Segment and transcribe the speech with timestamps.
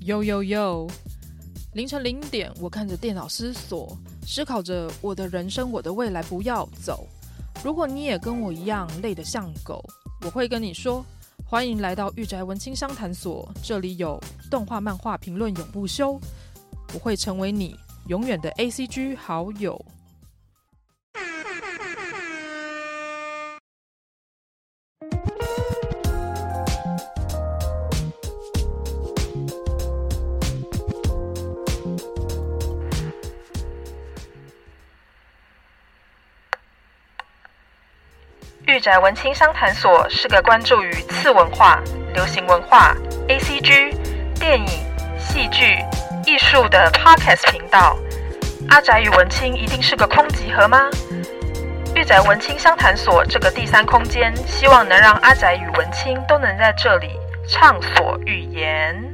[0.00, 0.90] Yo yo yo！
[1.72, 7.08] 凌晨零点，我看着电脑思索，思考着我的人生，我的未来不要走。
[7.64, 9.82] 如果你也跟我一样累得像狗，
[10.26, 11.02] 我会跟你说：
[11.42, 14.20] 欢迎来到御宅文青商谈所，这里有
[14.50, 16.20] 动画、漫画评论永不休。
[16.92, 17.74] 我会成为你
[18.08, 19.82] 永远的 ACG 好友。
[38.88, 41.78] 宅文青商谈所是个关注于次文化、
[42.14, 42.96] 流行文化、
[43.28, 43.94] ACG、
[44.40, 44.66] 电影、
[45.18, 45.76] 戏剧、
[46.24, 47.98] 艺术的 Podcast 频道。
[48.70, 50.88] 阿宅与文青一定是个空集合吗？
[51.94, 57.10] 玉宅文青商谈所这个第三空间，希望能让阿宅与文青都能在这里
[57.46, 59.07] 畅所欲言。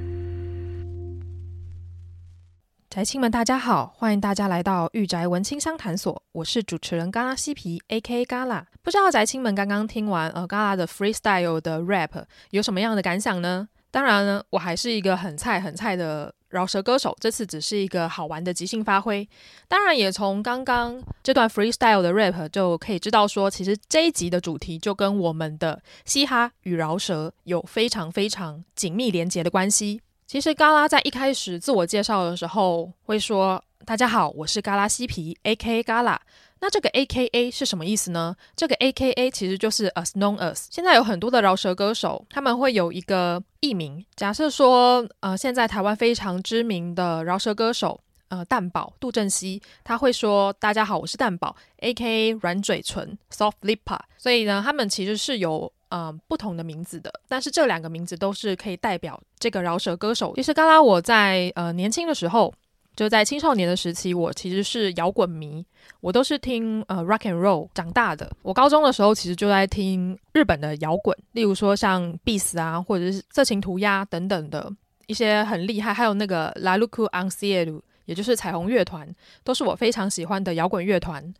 [2.94, 8.64] 宅青们，大家好，欢迎大家来到御宅文青商谈所，我是主持人嘎拉西皮，A K 嘎拉。
[8.82, 13.68] 不知道宅青们刚刚听完呃嘎拉的 freestyle 的 rap 有什么样的感想呢？
[13.90, 19.28] 当然呢，我还是一个很菜很菜的饶舌歌手，这次只是一个好玩的即兴发挥。
[19.66, 30.00] 当然，也从刚刚这段 freestyle 的 rap 就可以知道说，其实这一集的主题就跟我们的嘻哈与饶舌有非常非常紧密连结的关系。
[30.26, 35.82] 其实嘎拉在一开始自我介绍的时候会说：“大家好，我是嘎拉西皮，A.K.A.
[35.82, 36.20] 嘎拉。”
[36.60, 37.50] 那这个 A.K.A.
[37.50, 38.34] 是什么意思呢？
[38.56, 39.30] 这个 A.K.A.
[39.30, 40.64] 其实就是 As Known As。
[40.70, 44.02] 现在有很多的饶舌歌手，他们会有一个艺名。
[44.16, 52.30] 假设说，呃，现在台湾非常知名的饶舌歌手，呃，蛋宝杜振熙，他会说：“大家好，我是蛋宝，A.K.A.
[52.40, 55.70] 软嘴唇 Soft Lippa。”所以呢，他们其实是有。
[55.90, 60.32] 嗯、不同的名字的，但是这两个名字都是可以代表这个饶舌歌手。
[60.34, 62.52] 其实，刚刚我在呃年轻的时候，
[62.96, 65.64] 就在青少年的时期，我其实是摇滚迷，
[66.00, 68.30] 我都是听呃 rock and roll 长大的。
[68.42, 74.72] 我高中的时候，其实就在听日本的摇滚，例如说像 Beast 啊，或者是色情涂鸦等等的
[75.06, 79.08] 一些很厉害，还有那个 La Luku Ancielu，也就是彩虹乐团，
[79.42, 81.34] 都是我非常喜欢的摇滚乐团。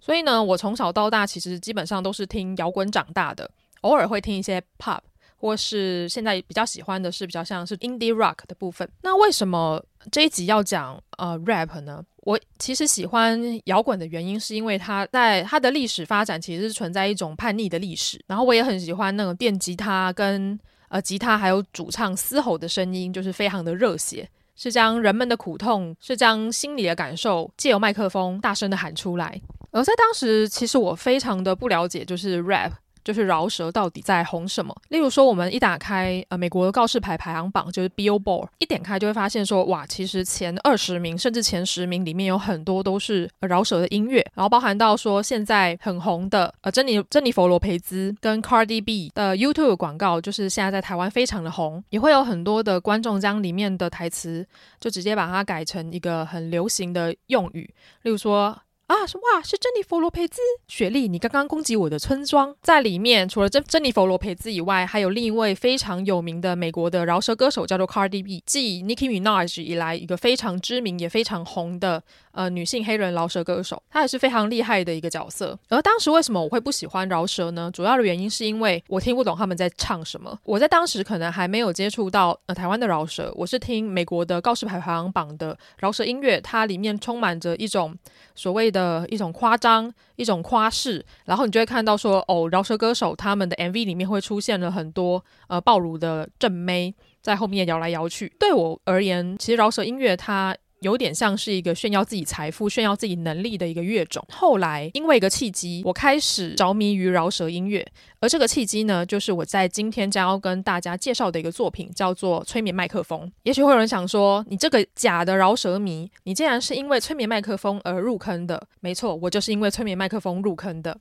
[0.00, 3.48] 所以呢，我从小到大其实基本上都是听摇滚长大的。
[3.82, 4.98] 偶尔会听一些 pop，
[5.36, 8.88] 或是现在比较喜欢的是比较像是 indie rock 的部分。
[9.02, 12.02] 那为什么这一集要讲呃 rap 呢？
[12.18, 18.22] 我其实喜欢摇滚的原因是因为它在它的历史发展其实是存在一种叛逆的历史。
[18.28, 29.40] 然后我也很喜欢那种电吉他跟呃吉他还有主唱嘶吼的声音，就是非常的热血，是将人们的苦痛，是将心里的感受借由麦克风大声的喊出来。
[29.72, 32.70] 而在当时，其实我非常的不了解，就是 rap。
[33.04, 34.74] 就是饶舌到底在红什么？
[34.88, 54.46] 例如说，我们一打开呃美国的告示牌排行榜，就是 Billboard，一点开就会发现说，哇，其实前二十名甚至前十名里面有很多都是饶舌的音乐，然后包含到说现在很红的呃珍妮珍妮佛罗培兹跟 Cardi B 的 YouTube 广告，就是现在在台湾非常的红，也会有很多的观众将里面的台词
[54.80, 57.62] 就直接把它改成一个很流行的用语，
[58.02, 58.56] 例如说。
[58.88, 60.42] 啊，是哇，是珍妮佛罗培兹。
[60.68, 62.54] 雪莉，你刚刚攻击我的村庄。
[62.62, 73.80] 在里面，除了珍珍妮佛罗培兹以外，还有另一位非常有名的美国的饶舌歌手，叫做 Cardi B，继 Nicki Minaj 以来一个非常知名也非常红的呃女性黑人饶舌歌手。
[73.88, 75.58] 她也是非常厉害的一个角色。
[75.68, 77.70] 而当时为什么我会不喜欢饶舌呢？
[77.72, 80.36] 主要的原因是因为我听不懂他们在唱什么。
[80.44, 87.96] 我在当时可能还没有接触到呃台湾的饶舌，我是听美国的告示牌排行榜的饶舌音乐，它里面充满着一种
[88.34, 89.06] 所谓的。
[89.12, 98.34] 一种夸张，一种夸饰，然后你就会看到说，哦，饶舌歌手他们的 MV 里面会出现了很多呃暴乳的正妹在后面摇来摇去。
[98.38, 100.56] 对我而言，其实饶舌音乐它。
[100.82, 104.22] 有点像是一个炫耀自己财富、炫耀自己能力的一个乐种。
[104.30, 107.86] 后来因为一个契机，我开始着迷于饶舌音乐，
[108.20, 113.20] 而这个契机呢，就是我在今天将要跟大家介绍的一个作品，叫做《催眠麦克风》。
[113.44, 118.66] 也许会有人想说，你这个假的饶舌迷，你竟然是因为催眠麦克风而入坑的？
[118.80, 120.98] 没错，我就是因为催眠麦克风入坑的。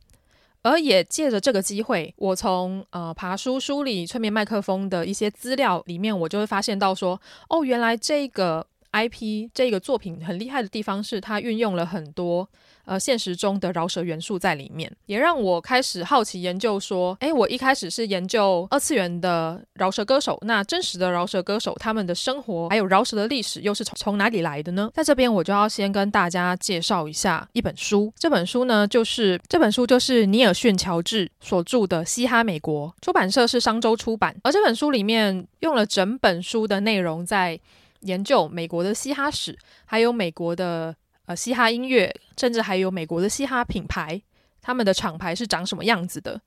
[0.64, 7.20] 而也借着这个机会，我从呃爬书梳理催眠麦克风的一些资料里面，我就会发现到说，
[7.50, 8.68] 哦，原来这个。
[8.92, 12.48] IP 这个作品很厉害的地方是，它运用了很多
[12.86, 24.90] 呃现实中的饶舌元素在里面，也让我开始好奇研究说，诶，我一开始是研究二次元的饶舌歌手，那真实的饶舌歌手他们的生活还有饶舌的历史又是从从哪里来的呢？
[24.94, 37.60] 在这边我就要先跟大家介绍一下一本书，这本书呢就是这本书就是尼尔逊乔治所著的《嘻哈美国》，出版社是商周出版，而这本书里面用了整本书的内容在
[38.02, 40.96] 研究美国的嘻哈史，还有美国的
[41.26, 44.22] 呃嘻哈音乐，甚至还有美国的嘻哈品牌，
[44.62, 46.40] 他们的厂牌是长什么样子的。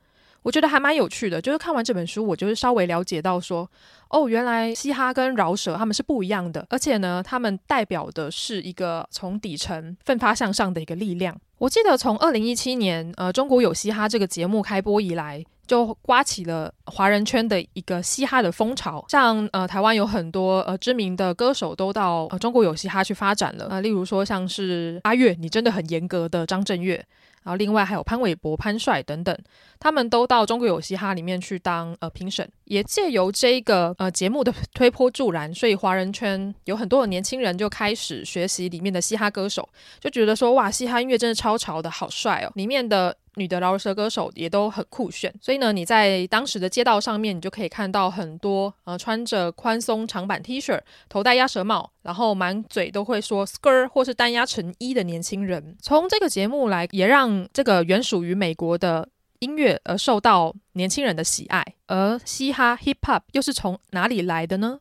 [0.42, 3.66] 我觉得还蛮有趣的，就是看完这本书，我就是稍微了解到说，
[4.10, 11.34] 哦，原来嘻哈跟饶舌他们是不一样的，而且呢，他们代表的是一个从底层奋发向上的一个力量。
[11.56, 15.42] 我记得从二零一七年呃中国有嘻哈这个节目开播以来。
[15.66, 26.96] 就刮起了华人圈的一个嘻哈的风潮，像呃台湾有很多呃知名的歌手都到呃中国有嘻哈去发展了，呃例如说像是阿月，你真的很严格的张震岳，
[27.42, 29.36] 然后另外还有潘玮柏、潘帅等等，
[29.78, 39.68] 他们都到中国有嘻哈里面去当呃评审，也借由这一个呃节目的推波助澜，所以华人圈有很多的年轻人就开始学习里面的嘻哈歌手，
[40.00, 43.16] 就觉得说哇嘻哈音乐真的超潮的好帅哦，里面的。
[43.36, 55.76] 女的饶舌歌手也都很酷炫，所以呢，你在当时的街道上面，你就可以看到很多呃穿着宽松长版 T 恤、头戴鸭舌帽，然后满嘴都会说 skr 或是单压成一的年轻人。
[55.80, 59.08] 从这个节目来，也让这个原属于美国的
[59.40, 61.64] 音乐而受到年轻人的喜爱。
[61.86, 64.78] 而嘻哈 Hip Hop 又是从哪里来的呢？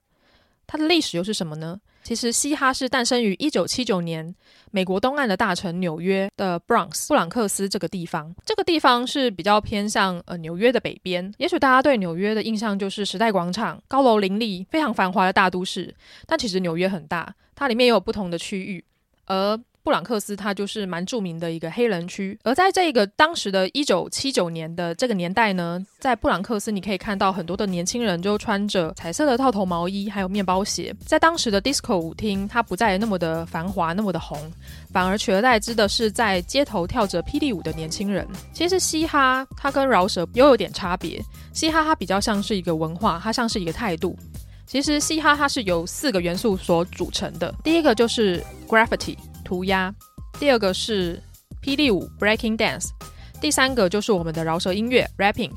[0.65, 1.79] 它的历史又是什么呢？
[2.03, 4.35] 其实，嘻哈是诞生于一九七九年，
[4.71, 8.35] 美国东岸的大城纽约的 Bronx 布朗克斯这个地方。
[8.45, 11.33] 这个地方是比较偏向呃纽约的北边。
[11.37, 15.95] 也许大家对纽约的印象就是时代广场、高楼林立、非常繁华的大都市。
[16.27, 18.83] 但其实纽约很大，它里面也有不同的区域，
[19.25, 22.39] 而布朗克斯，它就是蛮著名的一个黑人区。
[22.43, 30.95] 而在这个当时的一九七九年的这个年代呢，在布朗克斯，你可以看到很多的年轻人就穿着彩色的套头毛衣，还有面包鞋。
[31.05, 34.39] 在当时的 disco 舞厅，它不再那么的繁华，那么的红，
[34.93, 38.25] 反而取而代之的是在街头跳着霹雳舞的年轻人。
[38.53, 41.21] 其实嘻哈它跟饶舌又有点差别，
[41.51, 44.17] 嘻哈它比较像是一个文化，它像是一个态度。
[44.65, 49.17] 其实嘻哈它是由四个元素所组成的，第一个就是 graffiti。
[49.53, 49.93] 涂鸦，
[50.39, 51.21] 第二个是
[51.61, 52.87] 霹雳舞 （breaking dance），
[53.39, 55.51] 第三个就是我们的饶舌音乐 （rapping），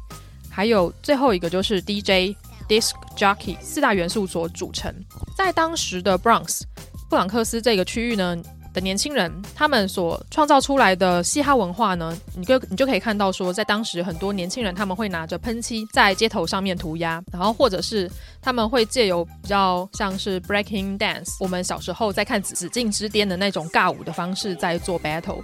[0.50, 2.36] 还有最后一个就是 DJ
[2.68, 4.94] disc jockey，四大元素所组成。
[5.34, 6.60] 在当时的 Bronx
[7.08, 8.36] 布朗克斯这个区域呢，
[8.76, 18.10] 的年轻人，他们所创造出来的嘻哈文化呢，你就你就可以看到说，在当时很多年轻人他们会拿着喷漆在街头上面涂鸦，然后或者是
[18.42, 25.42] 他们会借由比较像是 breaking dance，我们小时候在看《紫禁之巅》的那种尬舞的方式在做 battle，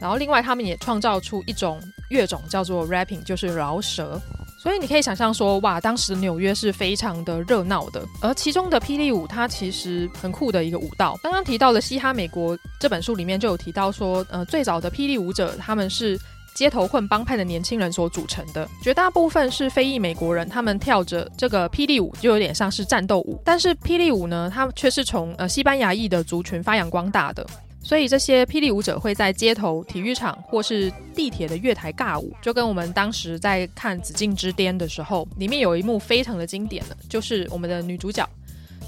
[0.00, 1.78] 然后另外他们也创造出一种
[2.08, 4.18] 乐种叫做 rapping，就是饶舌。
[4.62, 11.18] 所以你可以想象说，哇，当时纽约是非常的热闹的，而其中的霹雳舞，它其实很酷的一个舞蹈。
[11.22, 16.20] 刚刚提到的《嘻哈美国》这本书里面就有提到说，呃，最早的霹雳舞者他们是
[16.54, 23.40] 街头混帮派的年轻人所组成的，绝大部分是非裔美国人，他们跳着这个霹雳舞，就有点像是战斗舞。
[23.42, 27.46] 但是霹雳舞呢，它却是从呃西班牙裔的族群发扬光大的。
[27.90, 38.24] 所以这些霹雳舞者会在街头、体育场或是地铁的月台尬舞，就跟我们当时在看《紫禁之巅》的时候，里面有一幕非常的经典的，就是我们的女主角，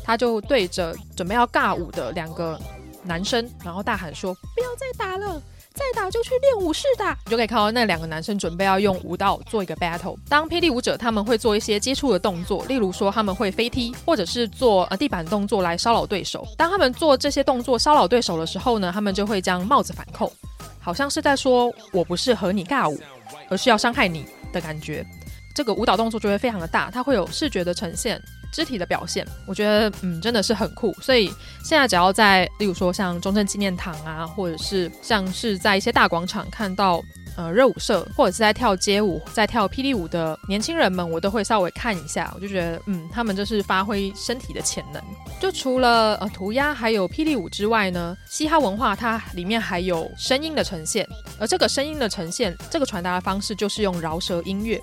[0.05, 2.57] 她就对着准备要尬舞的两个
[3.03, 5.43] 男生，然后大喊说：“不要再打了。”
[5.75, 10.17] 再打就去练武士打，你就可以看到那两个男生准备要用舞蹈做一个 battle。
[10.29, 16.47] 当霹雳舞者他们会做一些接触的动作，例如说他们会飞踢，或者是做呃地板动作来骚扰对手。
[16.57, 20.33] 当他们做这些动作骚扰对手的时候呢，他们就会将帽子反扣，
[20.79, 23.01] 好像是在说我不是和你尬舞，
[23.49, 25.05] 而是要伤害你的感觉。
[25.55, 28.21] 这个舞蹈动作就会非常的大，它会有视觉的呈现。
[28.53, 31.27] 肢体的表现，我觉得嗯真的是很酷，所以
[31.65, 37.03] 现在只要在例如说像中正纪念堂啊，或者是像是在一些大广场看到
[37.37, 45.03] 呃热舞社或者是在跳街舞、在跳霹雳舞的年轻人们，我都会稍微看一下，我就觉得嗯他们就是发挥身体的潜能。
[45.41, 54.81] 就除了呃涂鸦还有霹雳舞之外呢，嘻哈文化它里面还有声音的呈现，而这个声音的呈现，这个传达的方式就是用饶舌音乐。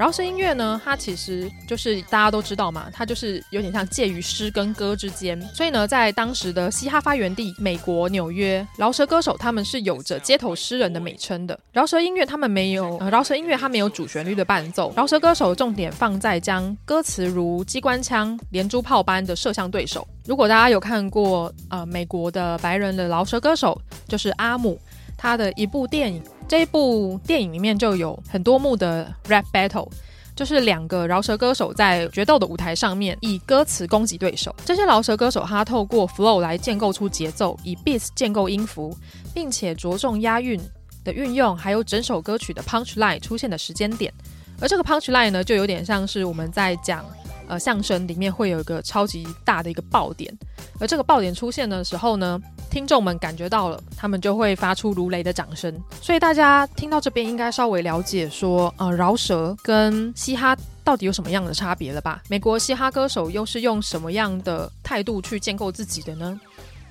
[0.00, 5.38] 饶舌音乐呢，它其实就是大家都知道嘛，它就是有点像介于诗跟歌之间。
[5.52, 11.60] 所以呢，在当时的嘻哈发源地美国纽约，饶舌歌手他们是有着街头诗人的美称的。
[11.70, 20.08] 饶舌音乐他们没有，呃，饶舌音乐它没有主旋律的伴奏，饶舌歌手重点放在将歌词如机关枪、连珠炮般的射向对手。
[20.24, 23.78] 如果大家有看过呃美国的白人的饶舌歌手，
[24.08, 24.80] 就是阿姆。
[25.20, 26.22] 他的一部电影。
[26.48, 29.86] 这一部电影里面就有很多幕的 rap battle，
[30.34, 34.54] 就是两个饶舌歌手在决斗的舞台上面以歌词攻击对手。
[34.64, 38.96] 这些饶舌歌手他透过 flow 来建构出节奏，以 beats 建构音符，
[39.34, 40.58] 并且着重押韵
[41.04, 44.12] 的运用，还有整首歌曲的 punch line 出现的时间点。
[44.58, 47.04] 而这个 punch line 呢，就有点像是我们在讲。
[47.50, 50.32] 呃，相声里面会有一个超级大的一个爆点，
[50.78, 52.40] 而这个爆点出现的时候呢，
[52.70, 55.76] 听众们感觉到了，他们就会发出如雷的掌声。
[56.00, 62.22] 所以大家听到这边应该稍微了解说，呃，饶舌跟嘻哈到底有什么样的差别了吧？
[62.28, 66.40] 美国嘻哈歌手又是用什么样的态度去建构自己的呢？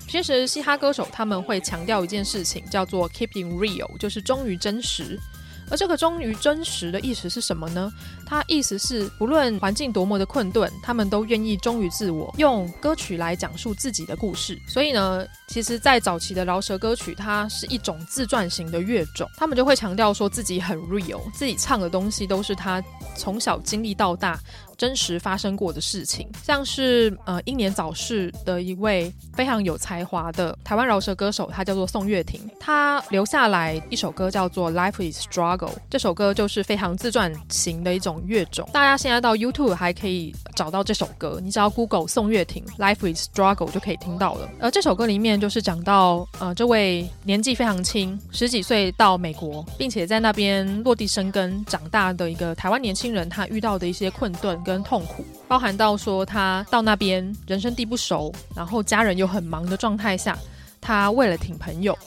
[0.09, 5.17] 其实嘻哈歌手他们会强调一件事情，叫做 keeping real，就是忠于真实。
[5.69, 7.91] 而这个忠于真实的意思是什么呢？
[8.25, 14.59] 它意思是，不论环境多么的困顿，他们都愿意忠于自我，用歌曲来讲述自己的故事。
[14.67, 22.83] 所以呢，其实，在早期的饶舌歌曲，它是一种自传型的乐种，他们就会强调说自己很 real，自己唱的东西都是他
[23.15, 24.39] 从小经历到大。
[24.79, 35.57] 真实发生过的事情，像是呃英年早逝的一位非常有才华的台湾饶舌歌手，他叫做宋岳庭，他留下来一首歌叫做《Life is Struggle》，
[35.89, 38.69] 这首歌就是非常自传型的一种乐种。
[38.71, 44.49] 大家现在到 YouTube 还可以找到这首歌，你只要 Google 宋岳庭《Life is Struggle》就可以听到了。
[44.61, 54.57] 而这首歌里面就是讲到呃这位年纪非常轻，十几岁到美国，并且在那边落地生根长大的一个台湾年轻人，他遇到的一些困顿。
[54.69, 60.37] 跟痛苦，包含到说他到那边人生地不熟，然后家人又很忙的状态下，
[60.79, 61.97] 他为了挺朋友，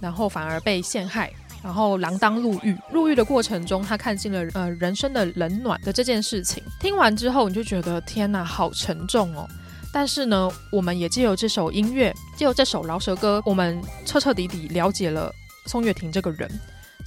[0.00, 1.32] 然后反而被陷害，
[1.62, 2.76] 然后锒铛入狱。
[2.90, 6.60] 入狱的过程中，他看见了呃人生的冷暖的这件事情。
[6.80, 9.48] 听完之后，你就觉得天哪，好沉重哦。
[9.92, 15.32] 但是呢，我们也借由这首音乐，借由这首饶舌歌，我们彻彻底底了解了
[15.66, 16.50] 宋岳庭这个人。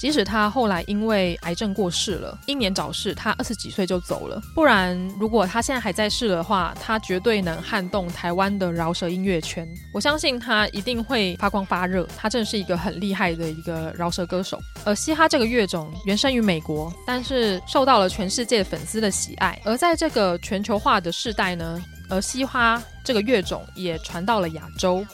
[0.01, 4.41] 即使他后来因为癌症过世了，英年早逝，他二十几岁就走了。
[4.55, 9.63] 不然，如果他现在还在世的话，他绝对能撼动台湾的饶舌音乐圈。
[9.93, 12.07] 我相信他一定会发光发热。
[12.17, 14.59] 他真的是一个很厉害的一个饶舌歌手。
[14.85, 19.61] 而嘻哈这个乐种原生于美国，但是受到了全世界粉丝的喜爱。
[19.63, 21.79] 而在这个全球化的世代呢，
[22.09, 25.05] 而嘻哈这个乐种也传到了亚洲。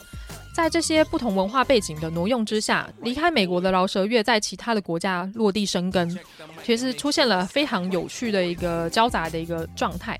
[0.54, 6.18] 在这些不同文化背景的挪用之下，离开美国的饶舌乐在其他的国家落地生根，
[6.64, 10.18] 其实出现了非常有趣的一个交杂的一个状态。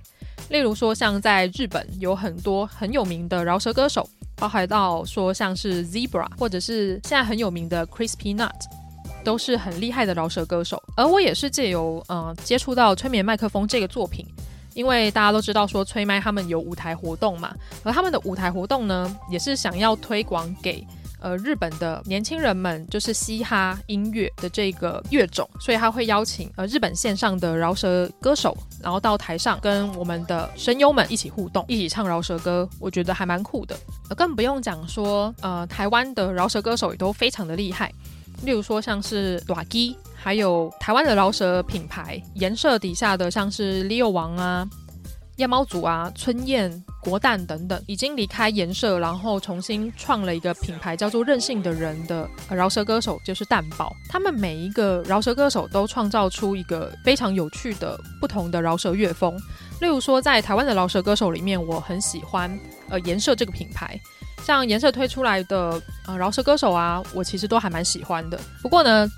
[0.48, 8.50] 例如说，像在日本有很多很有名的饶舌歌手，包含到说像是 Zebra，或者是现在很有名的 Crispy Nut，
[9.24, 10.80] 都是很厉害的饶舌歌手。
[10.96, 14.24] 而我也是借由呃接触到催眠麦克风这个作品。
[14.78, 20.86] 因为大家都知道说催麦他们有舞台活动嘛，而他们的舞台活动呢，也是想要推广给
[21.20, 33.76] 呃日本的年轻人们，就是嘻哈音乐的这个乐种，所以他会邀请呃日本线上的饶舌歌手，然后到台上跟我们的声优们一起互动，一起唱饶舌歌，我觉得还蛮酷的。
[34.08, 37.92] 呃，更不用讲说呃台湾的饶舌歌手也都非常的厉害，
[38.44, 39.96] 例如说像是大支。
[40.20, 44.68] 还有台湾的饶舌品牌，颜色底下的像是 Leo 王啊、
[45.36, 53.92] 夜猫组啊、春燕、国蛋等等，已经离开颜色，然后重新创了一个品牌，叫做任性的人的饶舌歌手，就是蛋堡。
[54.10, 59.34] 他们每一个饶舌歌手都创造出一个非常有趣的不同的饶舌乐风。
[59.80, 62.58] 例如说，在台湾的饶舌歌手里面，我很喜欢
[62.90, 63.98] 呃颜色这个品牌，
[64.42, 68.38] 像颜色推出来的呃饶舌歌手啊，我其实都还蛮喜欢的。
[68.60, 69.08] 不过呢。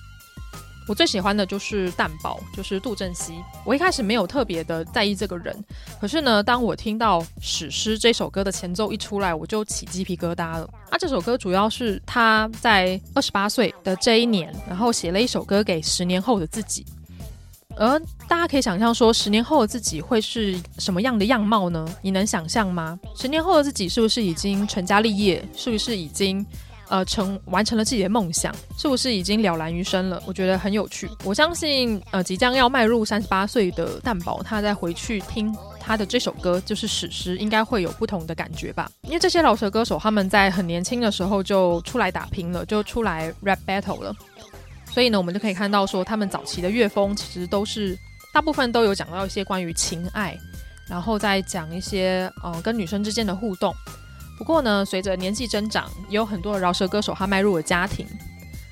[0.91, 3.35] 我最喜欢的就是蛋堡，就是杜振熙。
[3.65, 5.57] 我一开始没有特别的在意这个人，
[6.01, 10.69] 可是呢，当我听到《史诗》这首歌的前奏一出来，我就起鸡皮疙瘩了。
[10.91, 16.85] 啊，这首歌主要是他在二十八岁的这一年，然后写了一首歌给十年后的自己。
[17.77, 21.87] 而大家可以想象说，十年后的自己会是什么样的样貌呢？
[22.03, 22.99] 你能想象吗？
[23.15, 25.41] 十年后的自己是不是已经成家立业？
[25.55, 26.45] 是不是已经？
[26.91, 30.21] 呃，成完成了自己的梦想，是不是已经了然于身了？
[30.27, 31.09] 我觉得很有趣。
[31.23, 38.91] 我相信，呃，即将要迈入三十八岁的蛋宝，他再回去听他的这首歌，就是史诗，应该会有不同的感觉吧。
[39.03, 44.13] 因为这些老舌歌手他们在很年轻的时候就出来打拼了，就出来 rap battle 了，
[44.93, 47.97] 所以呢，我们就可以看到说，他们早期的乐风其实都是
[48.35, 50.37] 大部分都有讲到一些关于情爱，
[50.89, 53.73] 然后再讲一些呃跟女生之间的互动。
[54.41, 58.07] 不过呢，随着年纪增长，也有很多饶舌歌手他迈入了家庭，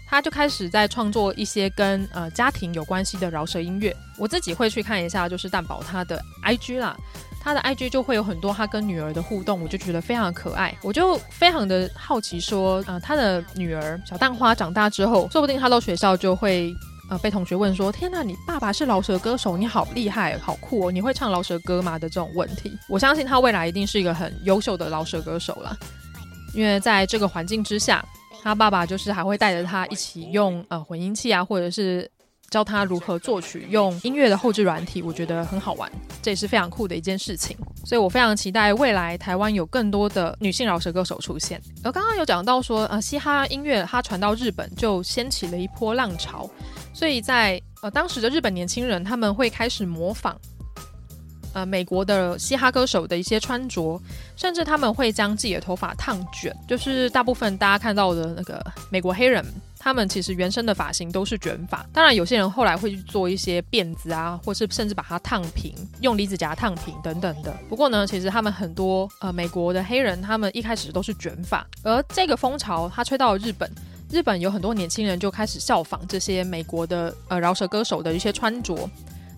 [0.06, 3.94] 他就开始在创作一些跟呃家庭有关系的饶舌音乐。
[4.16, 6.96] 我自己会去看一下，就是蛋宝他的 IG 啦，
[7.38, 16.74] 他的 IG 就会有很多他跟女儿的互动，我就觉得非常的可爱，我就非常的好奇说，啊、他的女儿小蛋花长大之后，说不定他到学校就会。
[17.08, 20.92] 呃，被同学问说：“天哪，你爸爸是饶舌歌手，你好厉害，好酷哦！
[20.92, 25.76] 你会唱饶舌歌吗？”的这种问题，我相信他未来一定是一个很优秀的饶舌歌手啦。
[26.54, 28.04] 因为在这个环境之下，
[28.42, 32.10] 他爸爸就是还会带着他一起用呃混音器啊，或者是
[32.50, 35.90] 教他如何作曲，用音乐的后置软体，我觉得很好玩，
[36.22, 37.56] 这也是非常酷的一件事情。
[37.84, 41.58] 所以我非常期待未来台湾有更多的女性饶舌歌手出现。
[41.82, 46.48] 而刚刚有讲到说，呃，嘻哈音乐它传到日本就掀起了一波浪潮。
[46.98, 50.36] 所以在呃当时的日本年轻人，他们会开始模仿
[51.52, 54.02] 呃美国的嘻哈歌手的一些穿着，
[54.34, 59.44] 甚至他们会将自己的头发烫卷，就是大部分大家看到的那个美国黑人，
[59.78, 61.86] 他们其实原生的发型都是卷发。
[61.92, 67.56] 当然，有些人后来会去做一些辫子啊，或是甚至把它烫平，用离子夹烫平等等的。
[67.68, 73.70] 不过呢，其实他们很多呃美国的黑人，他们一开始都是卷发，而这个风潮它吹到了日本。
[74.10, 78.88] 日本有很多年轻人就开始效仿这些美国的呃饶舌歌手的一些穿着，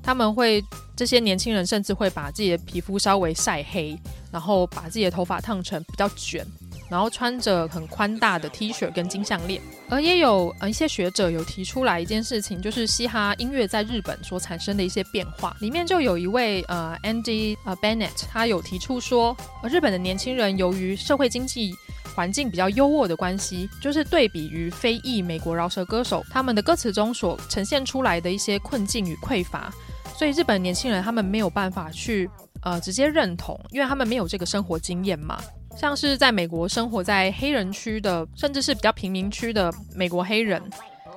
[0.03, 0.63] 他们会
[0.97, 3.99] 这些年轻人甚至会把自己的皮肤稍微晒黑，
[4.31, 6.47] 然后把自己的头发烫成比较卷，
[6.89, 9.61] 然后穿着很宽大的 T 恤跟金项链。
[9.89, 15.57] 而也有呃一些学者有提出来一件事情，就是嘻哈音乐在日本所产生的一些变化。
[15.61, 21.75] 里面就有一位呃 Andy 呃 Bennett，他有提出说，呃日本的年轻人由于社会经济
[22.21, 29.73] 环境比较优渥的关系，就是对比于非裔美国饶舌歌手，他们的歌词中所呈现出来的一些困境与匮乏，
[30.15, 32.29] 所以日本年轻人他们没有办法去
[32.61, 35.41] 呃直接认同，因为他们没有这个生活经验嘛。
[35.79, 40.63] 像是在美国生活在黑人区的，甚至是比较贫民区的美国黑人，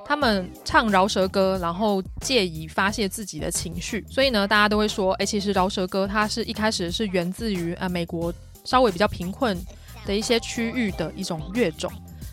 [0.05, 8.33] 他们唱饶舌歌，然后借以发泄自己的情绪，所以呢，大家都会说，哎，其实饶舌歌它是一开始是源自于呃美国
[8.63, 9.57] 稍微比较贫困。
[10.05, 11.91] 的一些区域的一种乐种，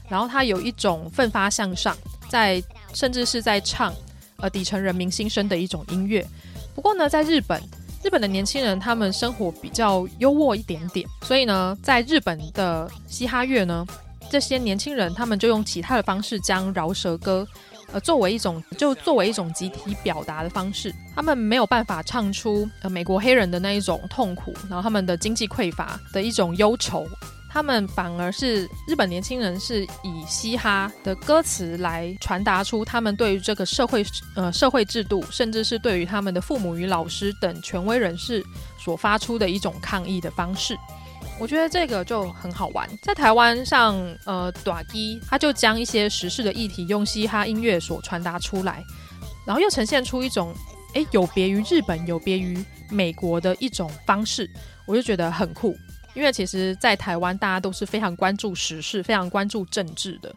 [0.09, 1.97] 然后它有一种奋发向上，
[2.29, 2.63] 在
[2.93, 3.93] 甚至是在唱
[4.37, 6.27] 呃底层人民心声的一种音乐。
[6.75, 7.61] 不过呢，在日本，
[8.03, 13.87] 日本的年轻人他们生活比较优渥一点点，所以呢，在日本的嘻哈乐呢，
[14.31, 17.47] 这些年轻人他们就用其他的方式将饶舌歌
[17.93, 27.07] 呃作为一种就作为一种集体表达的方式，他们没有办法唱出呃美国黑人的那一种痛苦，然后他们的经济匮乏的一种忧愁。
[27.53, 38.45] 他们反而是日本年轻人是以嘻哈的歌词来传达出他们对于这个社会呃社会制度，甚至是对于他们的父母与老师等权威人士
[38.79, 40.79] 所发出的一种抗议的方式。
[41.41, 42.89] 我觉得这个就很好玩。
[43.03, 48.85] 在台湾上，呃，短一他就将一些时事的议题用嘻哈音乐所传达出来，
[49.45, 50.55] 然后又呈现出一种
[50.95, 54.49] 诶有别于日本、有别于美国的一种方式，
[54.87, 55.77] 我就觉得很酷。
[56.15, 60.35] 因为其实，在台湾，大家都是非常关注时事、非常关注政治的，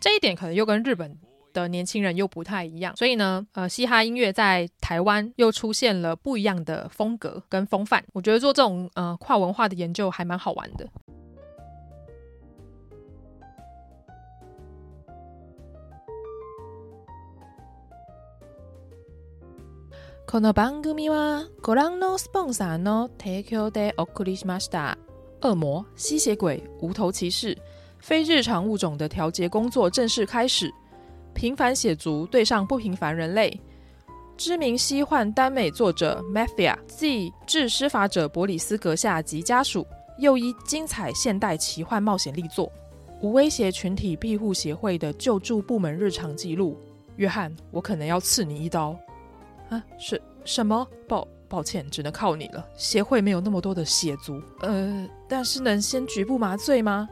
[0.00, 1.16] 这一点可能又跟日本
[1.52, 2.96] 的年轻人又不太一样。
[2.96, 8.02] 所以呢，呃，嘻哈音乐在台湾又出现了不一样的风格跟风范。
[8.12, 10.88] 我觉得做这种呃跨文化的研究还蛮好玩的。
[20.33, 24.97] この番组はご覧のスポンサーの提供でお送りしました。
[25.41, 27.57] 恶魔、吸血鬼、无头骑士、
[27.99, 30.71] 非日常物种的调节工作正式开始。
[31.33, 33.59] 平凡血族对上不平凡人类。
[34.37, 39.85] 知名西幻耽美作者 Mafia Z 致施法者伯里斯阁下及家属，
[40.17, 42.71] 又一精彩现代奇幻冒险力作。
[43.21, 46.77] 无威胁群体庇护协会的救助部门日常记录。
[47.17, 48.97] 约翰，我可能要刺你一刀。
[49.70, 50.86] 啊，是什么？
[51.08, 52.66] 抱抱歉，只能靠你了。
[52.76, 57.08] 协会没有那么多的血族，呃，但是能先局部麻醉吗？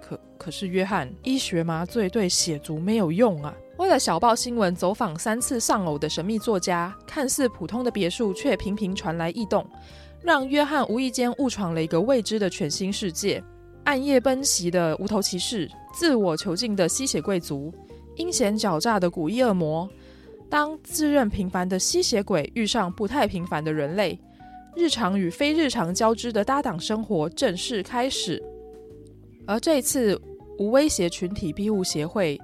[0.00, 3.54] 可可是约翰，医学麻醉对血族没有用啊。
[3.78, 9.66] 为了小报新闻走访三次丧偶的神秘作家，看似普通的别墅却频频传来异动，
[10.22, 13.42] 让约翰无意间误闯了一个未知的全新世界。
[13.84, 17.72] 暗夜奔袭的无头骑士，自我囚禁的吸血贵族，
[18.16, 19.88] 阴险狡诈的古异恶魔。
[20.48, 24.18] 当自认平凡的吸血鬼遇上不太平凡的人类，
[24.74, 28.42] 日常与非日常交织的搭档生活正式开始。
[29.46, 30.20] 而这次
[30.58, 32.40] 无威胁群体庇护协会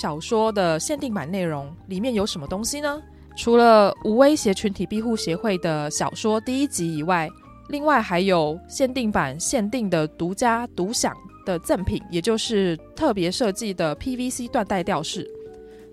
[0.00, 3.02] 小说的限定版内容里面有什么东西呢？
[3.36, 7.28] 除了无威胁群体庇护协会的小说第一集以外，
[7.68, 15.26] 另外还有限定版限定的独家独享的赠品，也就是特别设计的 PVC 缎带吊饰。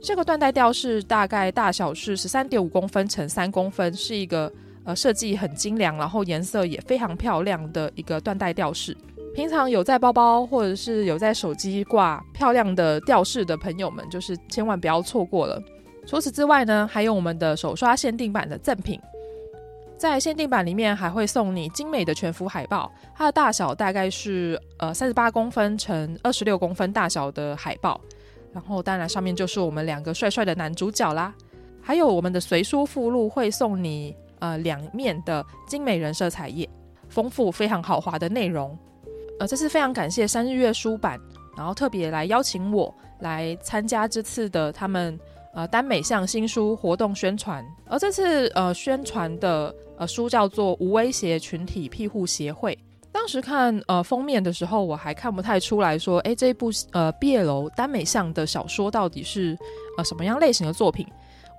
[0.01, 4.51] 这个缎带吊饰大概大小是十三点五公分乘三公分，是一个
[4.85, 8.95] 呃设计很精良，然后颜色也非常漂亮的一个缎带吊饰。
[9.35, 15.62] 平常有在包包或者是有在手机挂漂亮的吊饰的朋友们，就是千万不要错过了。
[16.07, 18.99] 除此之外呢，还有我们的手刷限定版的赠品，
[19.97, 28.01] 在限定版里面还会送你精美的全幅海报，它的大小大概是呃三十八公分乘二十六公分大小的海报，
[28.53, 31.33] 然后当然上面就是我们两个帅帅的男主角啦，
[31.81, 36.69] 还有我们的随书附录会送你呃两面的精美人设彩页，
[37.09, 38.77] 丰富非常豪华的内容，
[39.39, 41.19] 呃这次非常感谢三日月书版，
[41.57, 45.19] 然后特别来邀请我来参加这次的他们。
[45.51, 52.75] 呃，耽美向新书活动宣传，而这次呃宣传的呃书叫做《无威胁群体庇护协会》。
[53.19, 59.58] 当时看呃封面的时候，我还看不太出来说，诶，这一部呃毕业楼耽美向的小说到底是
[59.97, 61.05] 呃什么样类型的作品？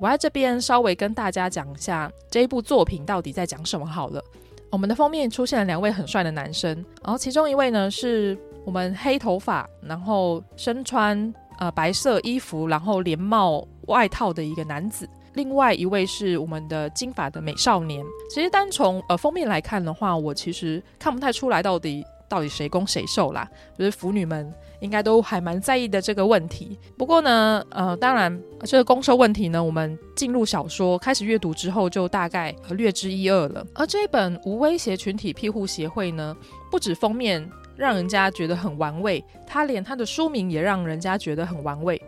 [0.00, 4.24] 我在这边稍微跟大家讲一下这一部作品到底在讲什么好了。
[4.70, 13.62] 我们的封面出现了两位很帅的男生，然后其中一位呢是我们黑头发，然后身穿呃白色衣服，然后连帽。
[13.86, 18.04] 外套的一个男子，另外一位是我们的金发的美少年。
[18.28, 23.48] 其实单从呃封面来看的话，我其实看不太出来到底到底谁攻谁受啦。
[23.78, 26.78] 就是腐女们应该都还蛮在意的这个问题。
[26.96, 33.66] 不过呢，呃，当然这个攻受问题呢，我们进入小说开始阅读之后，就大概略知一二了。
[33.74, 36.36] 而这一本《无威胁群体庇护协会》呢，
[36.70, 42.00] 不止封面让人家觉得很玩味，它连它的书名也让人家觉得很玩味。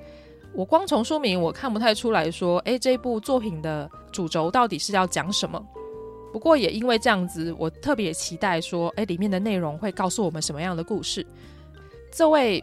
[0.55, 5.65] 我光从书名我看不太出来说，诶，这部作品的主轴到底是要讲什么？
[6.33, 11.27] 不过也因为这样子，我特别期待说，诶，里面的内容会告诉我们什么样的故事？
[12.11, 12.63] 这位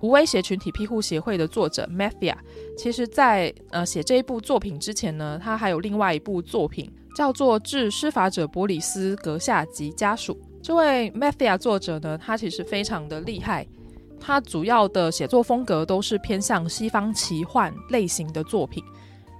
[0.00, 2.34] 无威胁群体庇护协会的作者 Mafia，
[2.76, 10.34] 其实在呃写这一部作品之前呢，他还有另外一部作品叫做《致施法者波里斯阁下及家属》。
[10.62, 13.66] 这位 Mafia 作者呢，他其实非常的厉害。
[14.20, 18.82] 他主要的写作风格都是偏向西方奇幻类型的作品。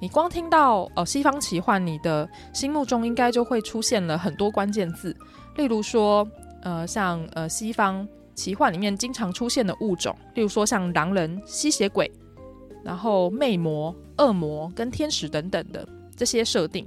[0.01, 5.17] 你光听到呃西方奇幻，你的心目中应该就会出现了很多关键字，
[5.57, 6.29] 例如说
[6.63, 12.13] 呃像呃西方奇幻里面经常出现的物种，例如说像狼人、吸血鬼，
[12.85, 16.87] 然后魅魔、恶魔跟天使等等的这些设定。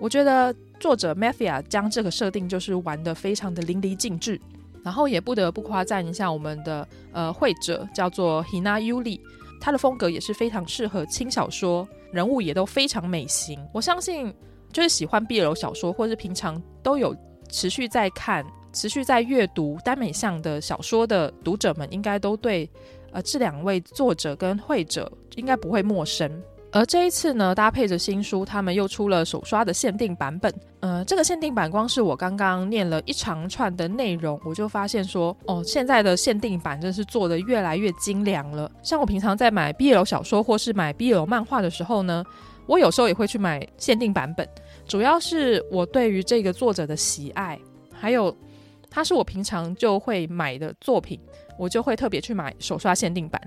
[0.00, 4.40] 我觉得作者 Mafia 将这个设定就是玩得非常的淋漓尽致。
[4.84, 9.20] 然后也不得不夸赞一下我们的呃绘者，叫做 Hina Yuri，
[9.60, 13.58] 他的风格也是非常适合轻小说，人物也都非常美型。
[13.72, 14.34] 我相信
[14.72, 17.14] 就是喜欢 BL 小说，或是平常都有
[17.50, 22.68] 持续在看、持续在阅读耽美向的小说的读者们，应该都对
[23.12, 26.30] 呃这两位作者跟绘者应该不会陌生。
[26.72, 30.54] 而这一次呢，搭配着新书，他们又出了手刷的限定版本。
[30.78, 38.70] 呃，这个限定版光是我刚刚念了一长串的内容，我就发现说，哦，现在的限定版真是做得越来越精良了。
[38.82, 42.24] 像我平常在买 BL 小说或是买 BL 漫画的时候呢，
[42.66, 44.48] 我有时候也会去买限定版本，
[44.86, 47.58] 主要是我对于这个作者的喜爱，
[47.92, 48.34] 还有
[48.88, 51.18] 他是我平常就会买的作品，
[51.58, 53.40] 我就会特别去买手刷限定版。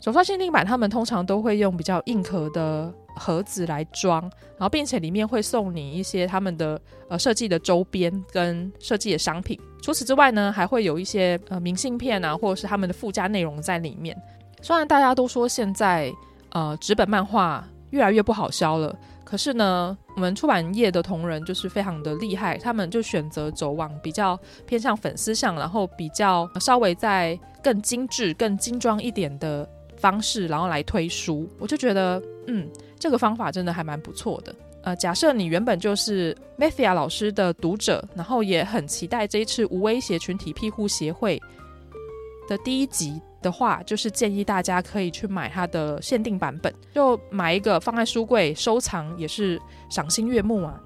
[0.00, 9.60] 手刷限定版，他们通常都会用比较硬壳的盒子来装，然后并且里面会送你一些他们的呃设计的周边跟设计的商品。
[9.82, 14.16] 除此之外呢，还会有一些呃明信片啊，或者是他们的附加内容在里面。
[14.62, 16.10] 虽然大家都说现在
[16.50, 29.68] 呃纸本漫画越来越不好销了，可是呢，我们出版业的同仁就是非常的厉害，他们就选择走往比较偏向粉丝向，然后比较稍微在更精致、更精装一点的。
[30.00, 34.54] 方式，然后来推书，我就觉得，嗯，这个方法真的还蛮不错的。
[34.82, 41.38] 呃，假设你原本就是 Mafia 老师的读者，然后也很期待这一次无威胁群体庇护协会
[42.48, 49.60] 的第一集的话，就是建议大家可以去买它的限定版本，就买一个放在书柜收藏，也是
[49.90, 50.80] 赏心悦目啊。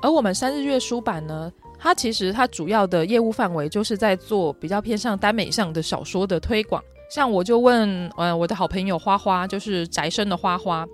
[0.00, 6.82] 而我们三日月书版呢，它其实它主要的业务范围就是在做比较偏向耽美向的小说的推广。
[7.08, 10.86] 像我就问，呃，我的好朋友花花，就是宅生的花花，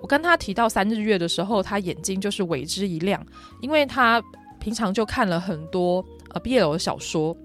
[0.00, 3.24] 我跟他提到三日月的时候，他眼睛就是为之一亮，
[3.60, 4.22] 因为他
[4.60, 7.36] 平常就看了很多呃 BL 的小说，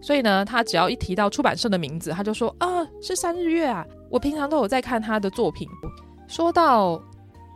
[0.00, 5.68] 所以呢，他只要一提到出版社的名字，他就说啊，是三日月啊，我平常都有在看他的作品。
[6.28, 7.02] 说到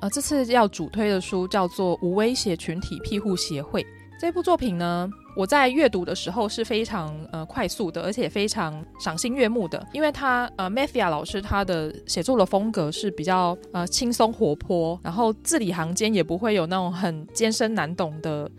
[0.00, 3.82] 呃，这次要主推的书叫做《无威胁群体庇护协会》，
[4.18, 18.50] 这部作品呢，我在阅读的时候是非常呃快速的，而且非常赏心悦目的，因为他呃 Mathia 老师他的写作的风格是比较呃轻松活泼，然后字里行间也不会有那种很艰深难懂的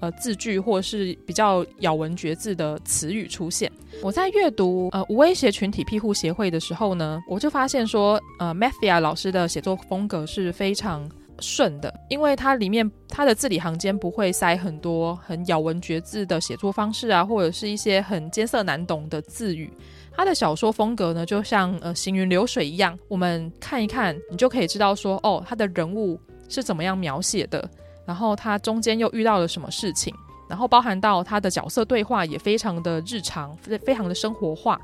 [0.00, 3.70] 呃字句或是比较咬文嚼字的词语出现。
[4.02, 11.10] 我在阅读呃无威胁群体庇护协会的时候呢，我就发现说呃 Mathia 老师的写作风格是非常。
[11.40, 19.72] 顺的，因为它里面它的字里行间不会塞很多很咬文嚼字的写作方式啊，或者是一些很艰涩难懂的字语。
[20.12, 27.66] 他的小说风格呢，就像呃行云流水一样，我们看一看，你就可以知道说，哦，他的人物是怎么样描写的，
[28.04, 30.14] 然后他中间又遇到了什么事情，
[30.48, 34.78] 然后包含到他的角色对话也非常的日常，非非常的生活化。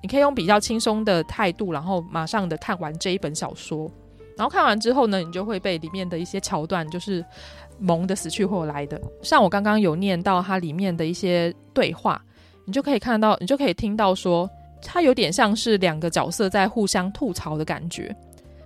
[0.00, 3.90] 你可以用比较轻松的态度，然后马上的看完这一本小说。
[4.38, 7.24] 然后看完之后呢，你就会被里面的一些桥段就是
[7.78, 8.98] 萌的死去活来的。
[9.20, 12.24] 像我刚刚有念到它里面的一些对话，
[12.64, 14.48] 你就可以看到，你就可以听到说，
[14.80, 18.14] 它有点像是两个角色在互相吐槽的感觉。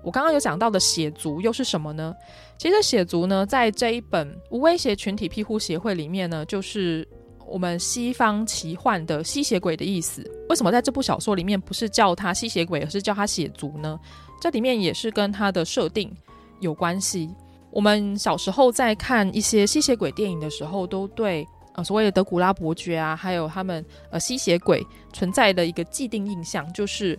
[0.03, 2.15] 我刚刚有讲到的血族又是什么呢？
[2.59, 7.07] 其实血族呢，在这一本无威胁群体庇护协会里面呢，就是
[7.47, 10.23] 我们西方奇幻的吸血鬼的意思。
[10.49, 13.99] 为什么在这部小说里面不是叫他吸血鬼，而是叫他血族呢？
[14.43, 16.13] 这里面也是跟它的设定
[16.59, 17.33] 有关系。
[17.71, 27.17] 我们小时候在看一些吸血鬼电影的时候，都对呃所谓的德古拉伯爵啊，还有他们呃吸血鬼存在的一个既定印象，就是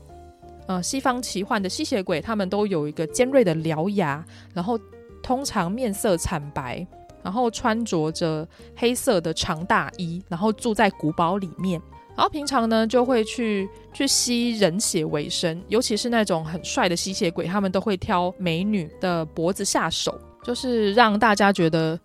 [0.68, 4.22] 呃西方奇幻的吸血鬼，他们都有一个尖锐的獠牙，
[4.54, 4.78] 然后
[5.22, 6.86] 通常面色惨白，
[7.24, 11.82] 然后穿着着黑色的长大衣，然后住在古堡里面。
[12.16, 22.00] 然后平常呢，就会去去吸人血为生，尤其是那种很帅的吸血鬼，他们都会挑美女的脖子下手，就是让大家觉得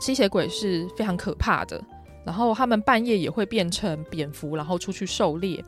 [0.00, 1.80] 吸血鬼是非常可怕的。
[2.24, 5.64] 然后他们半夜也会变成蝙蝠，然后出去狩猎。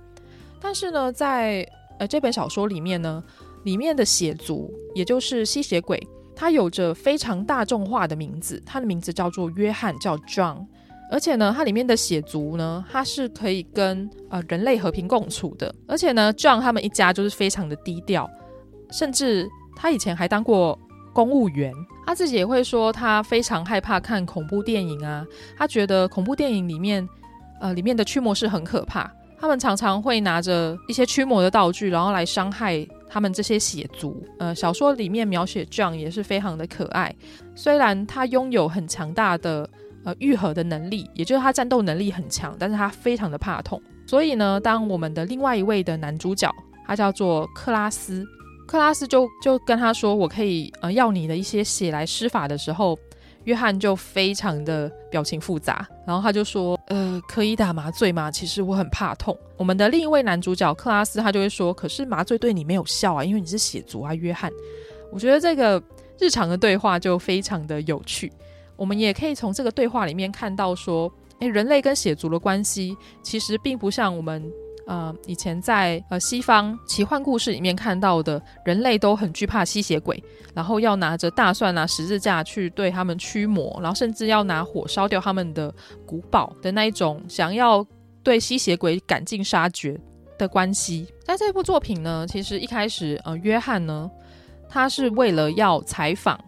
[0.60, 1.64] 但是呢，在
[1.98, 3.22] 呃这本小说里面呢，
[3.64, 6.00] 里面的血族，也就是吸血鬼，
[6.34, 10.66] 他有着非常大众化的名字，他的名字叫做约翰，叫 John。
[11.10, 15.72] 而且呢，它里面的血族呢，它是可以跟呃人类和平共处的。
[15.86, 18.28] 而且呢，John 他们一家就是非常的低调，
[18.90, 20.76] 甚至他以前还当过
[21.12, 21.72] 公务员。
[22.06, 25.24] 他自己也会说，他非常害怕看恐怖电影啊。
[25.56, 27.06] 他觉得恐怖电影里面，
[27.60, 29.10] 呃，里面的驱魔师很可怕。
[29.38, 34.22] 他们常常会拿着一些驱魔的道具，然后来伤害他们这些血族。
[34.38, 37.14] 呃，小说里面描写 John 也是非常的可爱，
[37.54, 39.68] 虽然他拥有很强大的。
[40.04, 43.80] 呃，愈合的能力，也就是他战斗能力很强，但是他非常的怕痛。
[44.06, 46.54] 所以呢，当我们的另外一位的男主角，
[46.86, 48.22] 他叫做克拉斯，
[48.66, 52.98] 克拉斯就就跟他说：“我可以呃要你的一些血来施法的时候，
[53.44, 58.30] 约翰就非常的表情复杂，然后他就说：呃，可以打麻醉吗？
[58.30, 59.34] 其实我很怕痛。
[59.56, 64.52] 我们的另一位男主角克拉斯，他就会说：可是麻醉对你没有效啊，因为你是血族啊，约翰。
[65.10, 65.82] 我觉得这个
[66.18, 68.30] 日常的对话就非常的有趣。”
[68.76, 74.44] 我们也可以从这个对话里面看到，说，诶，人类跟血族的关系其实并不像我们
[74.86, 80.22] 呃以前在呃西方奇幻故事里面看到的，人类都很惧怕吸血鬼，
[80.54, 85.72] 然后要拿着大蒜啊、十字架去对他们驱魔，然后甚至要拿火烧掉他们的
[86.04, 87.86] 古堡的那一种想要
[88.22, 89.98] 对吸血鬼赶尽杀绝
[90.36, 91.06] 的关系。
[91.24, 94.10] 在这部作品呢，其实一开始呃约翰呢，
[94.68, 96.38] 他是为了要采访。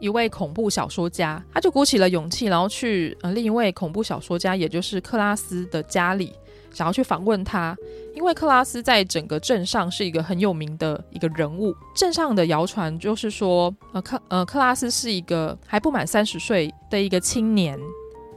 [0.00, 6.32] 一位恐怖小说家，他就鼓起了勇气，然后去呃另一位恐怖小说家，也就是克拉斯的家里，
[6.72, 7.76] 想要去访问他。
[8.14, 17.78] 因为克拉斯在整个镇上是一个很有名的一个人物，镇上的谣传就是说，呃克呃克拉斯是一个还不满三十岁的一个青年，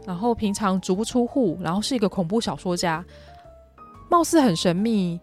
[0.06, 3.04] 然后平常足不出户，然后是一个恐怖小说家，
[4.08, 5.20] 貌似很神秘，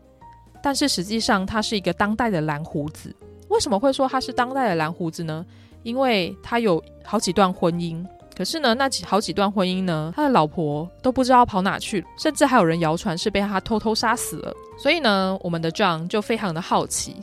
[0.61, 3.15] 但是实际上他是一个当代的蓝胡子。
[3.49, 5.47] 为什么会说他是当代的蓝胡子呢？
[5.83, 8.05] 因为他有好几段婚姻，
[8.37, 14.53] 可是呢，那几好几段婚姻呢，他的老婆都不知道跑哪去，甚至还有人谣传是被他偷偷杀死了。
[14.79, 17.17] 所以呢，我们的 John 就非常的好奇，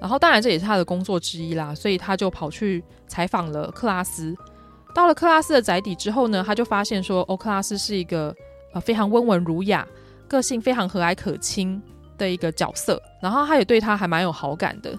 [0.00, 4.34] 然后当然这也是他的工作之一啦，所以他就跑去采访了克拉斯。
[4.94, 8.34] 到了克拉斯的宅邸之后呢，他就发现说，哦，克拉斯是一个
[8.72, 9.86] 呃非常温文儒雅、
[10.26, 11.82] 个性非常和蔼可亲
[12.16, 14.98] 的一个角色，然后他也对他还蛮有好感的。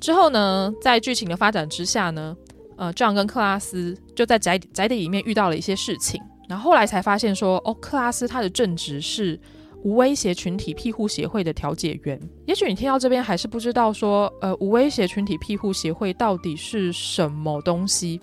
[0.00, 2.36] 之后呢，在剧情的发展之下呢，
[2.76, 9.38] 呃，John 跟克拉斯就在宅宅邸里面遇到了一些事情，然后后来才发现说，哦，克拉斯他的正职是
[9.82, 12.20] 无威胁群体庇护协会的调解员。
[12.46, 18.20] 也许你听到这边还是不知道说，呃，无威胁群体庇护协会到底是什么东西？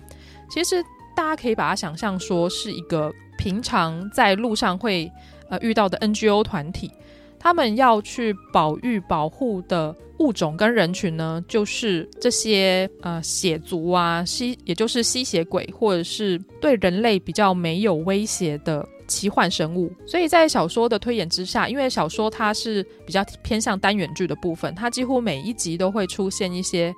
[0.50, 0.82] 其实
[1.14, 5.10] 大家可以把它想象说是一个平常在路上会
[5.50, 6.90] 呃遇到的 NGO 团体。
[7.38, 19.92] 他们要去保育、保护的物种跟人群呢，就是这些呃血族啊，吸也就是吸血鬼，或者是对人类比较没有威胁的奇幻生物。
[20.06, 26.94] 所以在小说的推演之下，因为小说它是比较偏向单元剧的部分，它几乎每一集都会出现一些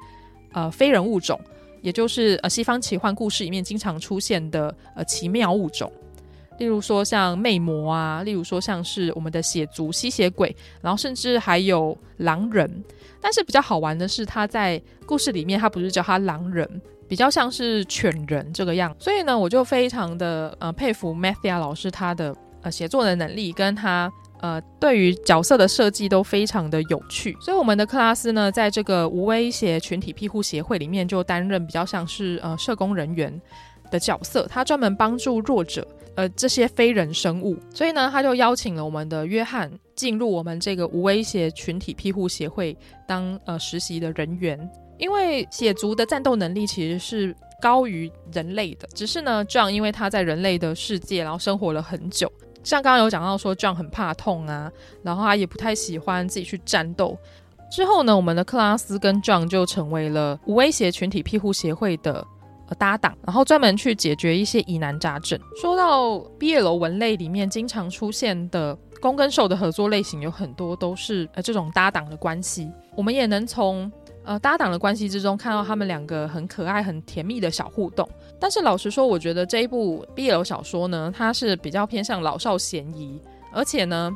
[0.53, 1.39] 呃非人物种，
[1.83, 5.93] 也就是呃西方奇幻故事里面经常出现的呃奇妙物种。
[6.59, 12.85] 例如说像魅魔啊，例如说像是我们的血族吸血鬼，然后甚至还有狼人。
[13.21, 18.95] 但是比较好玩的是，他在故事里面他不是叫他狼人，比较像是犬人这个样。
[18.99, 24.09] 所以呢，我就非常的呃佩服 Mathia 老师他的呃写作的能力，跟他
[24.41, 27.37] 呃对于角色的设计都非常的有趣。
[27.41, 33.41] 所以我们的克拉斯呢，在这个无威胁群体庇护协会里面就担任比较像是呃社工人员
[33.91, 35.85] 的角色，他专门帮助弱者。
[36.19, 42.77] 呃，这些非人生物，所以呢，他就邀请了我们的约翰进入我们这个无威胁群体庇护协会
[43.07, 44.59] 当呃实习的人员。
[44.99, 52.29] 因为血族的战斗能力其实是高于人类的，只是呢，John 因为他在人类的世界，然后生活了很久，
[52.65, 54.69] 像刚刚有讲到说，John 很怕痛啊，
[55.05, 57.17] 然后他也不太喜欢自己去战斗。
[57.71, 62.27] 之后呢，我们的克拉斯跟 John 就成为了无威胁群体庇护协会的。
[62.77, 65.39] 搭档，然后专门去解决一些疑难杂症。
[65.61, 72.71] 说到 BL 文类里面经常出现的攻跟受的合作类型，有很多都是呃这种搭档的关系。
[72.97, 73.91] 我们也能从
[74.25, 78.09] 呃搭档的关系之中看到他们两个很可爱、很甜蜜的小互动。
[78.39, 83.21] 但是老实说，我觉得这一部 BL 小说呢，它是比较偏向老少咸宜，
[83.53, 84.11] 而且呢，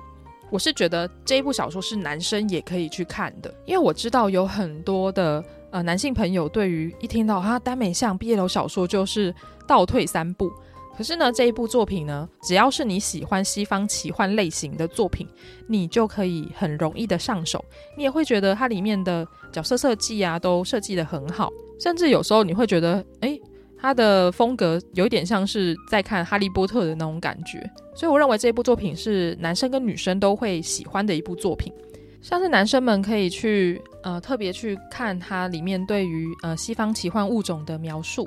[0.50, 5.42] 我是觉得这一部小说是男生也可以去看的，因为我知道有很多的。
[5.72, 9.34] 呃，男性朋友对于一听到他耽美向 BL 小说就是
[9.66, 10.52] 倒退三步。
[10.94, 15.26] 可是呢，这一部作品呢，只要是你喜欢西方奇幻类型的作品，
[15.66, 17.64] 你就可以很容易的上手。
[17.96, 21.50] 你也会觉得它里面的角色设计啊，都设计得很好。
[21.80, 23.40] 甚至有时候你会觉得，诶，
[23.78, 27.58] 它的风格有点像是在看哈利波特的那种感觉。
[27.94, 31.72] 所以我认为这部作品是男生跟女生都会喜欢的一部作品。
[32.22, 38.24] 像是男生们可以去呃特别去看它里面对于呃西方奇幻物种的描述，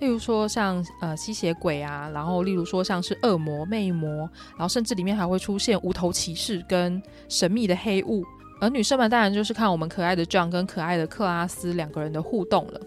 [0.00, 8.24] 例如说像呃吸血鬼啊，然后例如说像是恶魔、魅魔，然后甚至里面还会出现无头骑士跟神秘的黑雾。
[8.58, 12.80] 而女生们当然就是看我们可爱的 John 跟可爱的克拉斯两个人的互动了。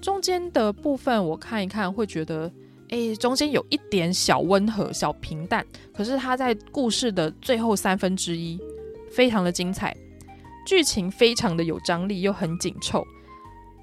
[0.00, 2.48] 中间的部分我看一看会觉得，
[2.90, 8.56] 诶，中间有一点小温和、小平淡，可是它在故事的最后三分之一。
[9.14, 9.94] 非常的精彩，
[10.66, 13.04] 剧情非常的有张力，又很紧凑，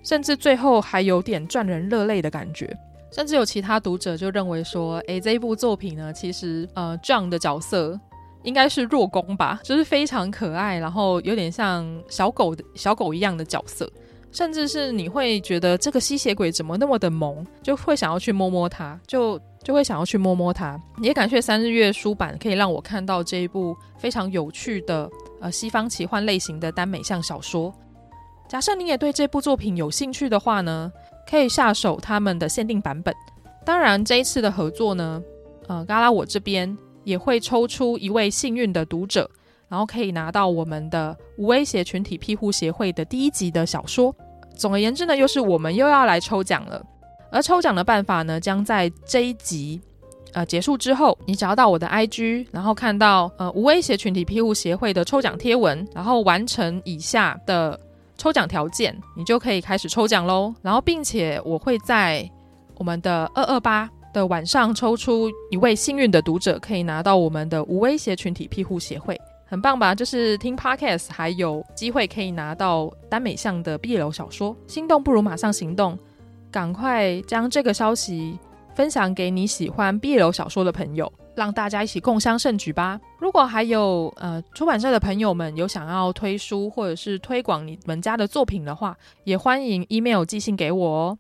[0.04, 2.76] 甚至最后还有点赚人热泪的感觉。
[3.12, 8.00] 甚至有其他读者就认为说，诶，这一部作品呢，其实呃，John 的角色
[8.44, 13.92] 应该是弱攻吧，就是非常可爱，然后有点像小狗的小狗一样的角色，
[14.32, 19.40] 甚至是你会觉得这个吸血鬼怎么那么的萌，就会想要去摸摸它，就。
[19.64, 20.76] 就会想要去摸摸它。
[21.04, 25.08] 也感谢三日月书版，可以让我看到这一部非常有趣的
[25.42, 27.74] 呃西方奇幻类型的耽美向小说。
[28.48, 30.92] 假设你也对这部作品有兴趣的话呢，
[31.30, 33.14] 可以下手他们的限定版本。
[33.66, 35.22] 当然，这一次的合作呢，
[35.68, 39.30] 呃，嘎拉我这边也会抽出一位幸运的读者，
[39.70, 44.14] 然后可以拿到我们的无威胁群体庇护协会的第一集的小说。
[44.56, 46.86] 总而言之呢，又是我们又要来抽奖了。
[47.32, 49.80] 而抽奖的办法呢，将在这一集
[50.34, 57.80] 呃结束之后，你只要到我的 IG，然后看到呃无威胁群体庇护协会的抽奖贴文，然后完成以下的
[58.18, 60.54] 抽奖条件，你就可以开始抽奖喽。
[60.62, 62.30] 然后，并且我会在
[62.76, 69.96] 我们的二二八的晚上抽出一位幸运的读者，可以拿到我们的无威胁群体庇护协会，很棒吧？
[69.96, 75.98] 就是听 Podcast 还有机会可以拿到耽美向的 BL 小说，心动不如马上行动。
[76.52, 78.38] 赶快将这个消息
[78.74, 83.00] 分享给你喜欢 BL 小说的朋友，让大家一起共襄盛举吧！
[83.20, 91.18] 如果还有呃出版社的朋友们有想要推书或者是推广你们家的作品的话，也欢迎 email 寄信给我哦。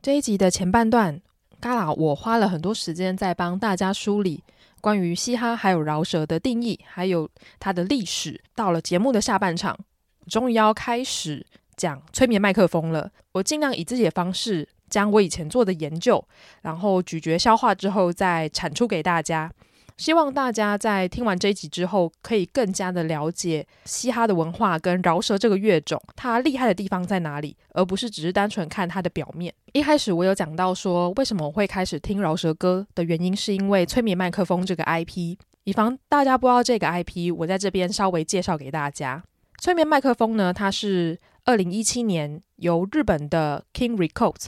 [0.00, 1.20] 这一集的前半段，
[1.60, 4.42] 嘎啦我花了很多时间在帮大家梳理
[4.80, 7.28] 关于嘻哈还有饶舌的定义，还有
[7.60, 8.40] 它的历史。
[8.54, 9.78] 到了节目的下半场，
[10.26, 11.46] 终于要开始。
[11.76, 16.22] 讲催眠麦克风了，我尽量以自己的方式将我以前做的研究，
[16.62, 19.50] 然后咀嚼消化之后再产出给大家。
[19.96, 29.54] 希望大家在听完这一集之后，可以更加的了解嘻哈的文化跟饶舌这个乐种，它厉害的地方在哪里，而不是只是单纯看它的表面。
[29.72, 35.38] 一开始我有讲到说，为什么我会开始听饶舌歌的原因，是因为催眠麦克风这个 IP。
[35.64, 39.24] 以防大家不知道这个 IP，我在这边稍微介绍给大家。
[39.62, 44.46] 催眠麦克风呢，它是二零一七年由日本的 King Records，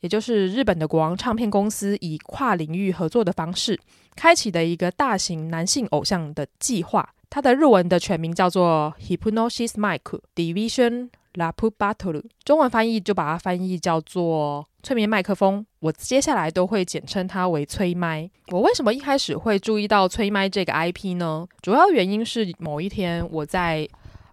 [0.00, 3.78] 也就是日本的国王唱片公司，以跨领域合作的方式，
[4.16, 7.08] 开启的一个大型男性偶像的计划。
[7.28, 10.00] 它的日文的全名叫做 Hypnosis Mic
[10.34, 15.64] Division La p u Battle，中文翻译就把它翻译叫做催眠麦克风。
[15.78, 18.28] 我接下来都会简称它为催麦。
[18.48, 21.46] 我为什么一开始会注意到催麦这个 IP 呢？
[21.62, 23.88] 主要原因是某一天我在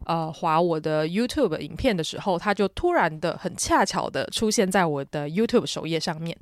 [0.07, 6.35] 呃划我的 YouTube 影片的时候，它就突然的很恰巧的出现在我的 YouTube 首页上面。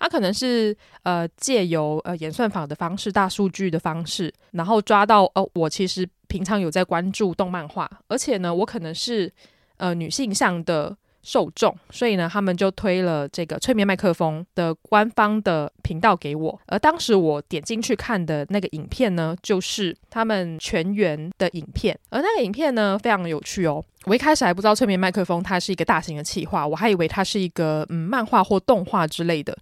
[0.00, 9.32] 它可能是呃借由呃演算法的方式、大数据的方式，然后抓到哦、呃，我其实平常有在关注动漫画，而且呢，我可能是
[9.76, 10.96] 呃女性向的。
[11.22, 16.60] 受众，所以呢，他们就推了这个催眠麦克风的官方的频道给我。
[16.66, 21.98] 而当时我点进去看的那个影片呢，就是他们全员的影片。
[22.08, 23.84] 而那个影片呢，非常有趣哦。
[24.04, 29.56] 我一开始还不知道催眠麦克风它是一个大型的企划，我还以为它是一个嗯漫画或动画之类的。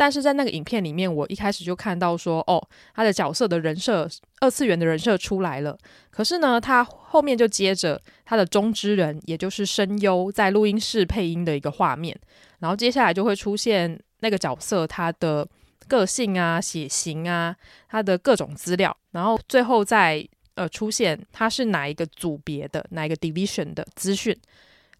[0.00, 2.58] 但是在那个影片里面，我一开始就看到说，哦，
[2.94, 4.08] 他的角色的人设，
[4.40, 5.76] 二次元的人设出来了。
[6.10, 12.18] 可是呢，他后面就接着他的中之人，也就是声优在录音室配音的一个画面，
[12.60, 15.46] 然后接下来就会出现那个角色他的
[15.86, 17.54] 个性啊、血型啊、
[17.86, 24.34] 他的各种资料，然后最后再呃出现他是哪一个组别的、哪一个 division 的资讯，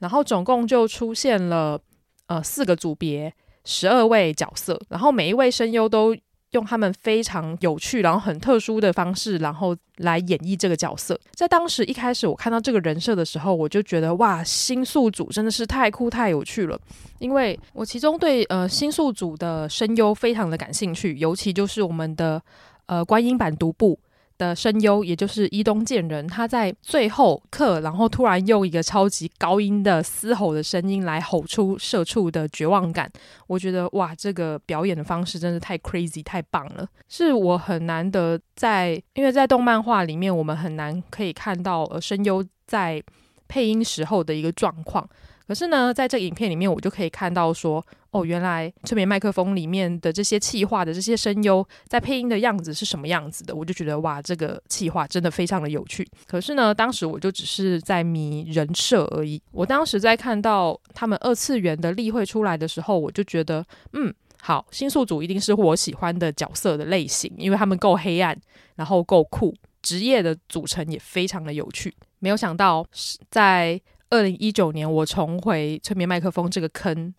[0.00, 1.80] 然后总共就出现了
[2.26, 3.32] 呃四个组别。
[3.70, 6.16] 十二位角色，然后每一位声优都
[6.50, 11.16] 用他们非常有趣，然后很特殊的方式，然后来演绎这个角色。
[11.32, 16.76] 在当时一开始我看到这个人设的时候，我就觉得哇，新宿组真的是太酷太有趣了。
[17.20, 22.42] 因为我其中对呃新宿组的声优非常的感兴趣，尤其就是我们的
[22.86, 23.96] 呃观音版独步
[24.40, 33.10] 的声优，也就是伊东健人，他在最后刻，然后突然用一个超级高音的嘶吼的声音来吼出社畜的绝望感。
[33.46, 43.02] 我觉得哇，这个表演的方式真是太 crazy，太棒了，是我很难得在，因为在动漫画里面，我们很难可以看到呃声优在
[43.46, 45.06] 配音时候的一个状况。
[45.50, 53.52] 可是呢，在这个影片里面，我就可以看到说，哦，原来催眠麦克风里面的这些气话的这些声优在配音的样子是什么样子的。
[53.52, 56.08] 我就觉得哇，这个气话真的非常的有趣。
[56.28, 59.42] 可是呢，当时我就只是在迷人设而已。
[59.50, 68.40] 我当时在看到他们二次元的例会出来的时候，我就觉得，嗯，好，新宿组一定是我喜欢的角色的类型，因为他们够黑暗，
[68.76, 71.92] 然后够酷，职业的组成也非常的有趣。
[72.20, 72.86] 没有想到
[73.28, 73.80] 在。
[74.10, 77.14] 二零一九年，我重回催眠麦克风这个坑，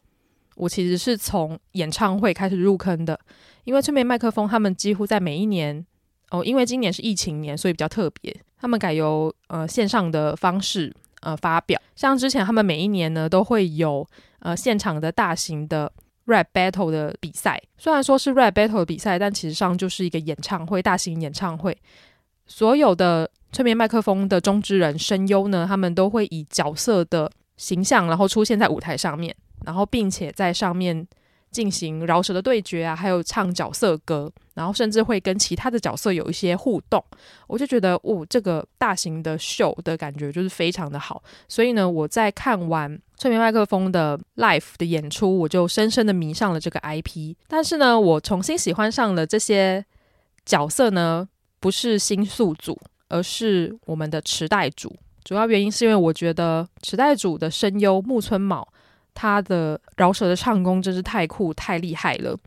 [0.55, 3.17] 我其实是从演唱会开始入坑的。
[3.63, 5.85] 因为催眠麦克风，他们几乎在每一年
[6.31, 11.79] 哦，因为今年是疫情年，所以比较特别，他们改由呃线上的方式呃发表。
[11.95, 14.05] 像之前他们每一年呢，都会有
[14.39, 15.89] 呃现场的大型的
[16.25, 17.61] rap battle 的比赛。
[17.77, 21.77] 虽然说是 rap battle 的比赛，但其实上就是一个演唱会，大型演唱会，
[22.45, 23.31] 所有的。
[23.51, 29.35] 催眠麦克风的中之人声优呢，他们都会以角色的形象，然后出现在舞台上面，
[29.65, 31.05] 然后并且在上面
[31.51, 37.03] 进行饶舌的对决啊，还有唱角色歌，然后甚至会跟其他的角色有一些互动。
[37.47, 41.21] 我就觉得，哦，这个大型的秀的感觉就是非常的好。
[41.49, 47.35] 所以呢，我在看完催眠麦克风的 live 的演出，我就深深的迷上了这个 IP。
[47.49, 49.85] 但是呢，我重新喜欢上了这些
[50.45, 51.27] 角色呢，
[51.59, 52.79] 不是新宿组。
[53.11, 54.95] 而是我们的池袋主，
[55.25, 58.65] 主要原因是因为我觉得池袋主的声优木村卯，
[59.13, 62.37] 他的饶舌的唱功真是太酷太厉害了。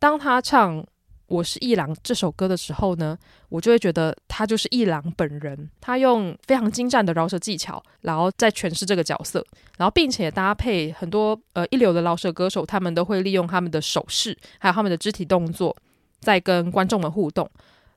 [0.00, 0.82] 当他唱
[1.28, 3.16] 《我是一郎》这首歌的时候呢，
[3.48, 5.70] 我就会觉得他就是一郎本人。
[5.80, 9.42] 他用非常精湛的饶舌技巧，然后再诠释这个角色，
[9.78, 15.74] 然后并且搭配很多呃一流的饶舌歌手，他们都会利用他们的手势还有他们的肢体动作，
[16.20, 17.48] 在跟观众们互动。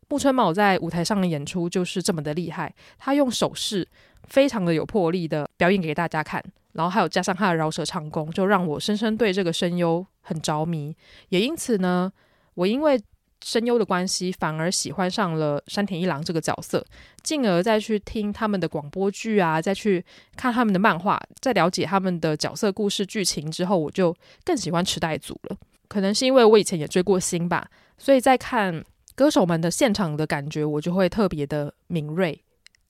[0.08, 3.88] 木村卯在舞台上的演出就是这么的厉害，他用手势
[4.26, 6.44] 非常的有魄力的表演给大家看，
[6.74, 10.96] 然后还有加上他的饶舌唱功，就让我深深对这个声优很着迷。
[11.30, 12.12] 也因此呢，
[12.54, 13.02] 我因为
[13.44, 16.86] 声优的关系，反而喜欢上了山田一郎这个角色，
[17.24, 20.06] 进而再去听他们的广播剧啊，再去
[20.38, 25.58] 看他们的漫画，在了解他们的角色故事剧情之后，我就更喜欢池袋组了。
[25.88, 28.86] 可能是因为我以前也追过星吧，所以在看。
[29.16, 32.44] 歌手们的现场的感觉，我就会特别的敏锐，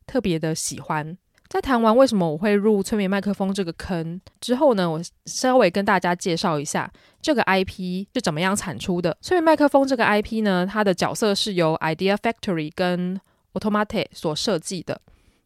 [0.08, 1.16] 特别的喜欢。
[1.48, 9.16] 在谈完为什么我会入催眠麦克风这个坑之后呢，我稍微跟大家介绍一下这个 IP 是怎么样产出的。
[9.22, 13.22] 催眠麦克风这个 IP 呢，它的角色是由 Idea Factory 跟
[13.54, 15.00] Automate 所设计的，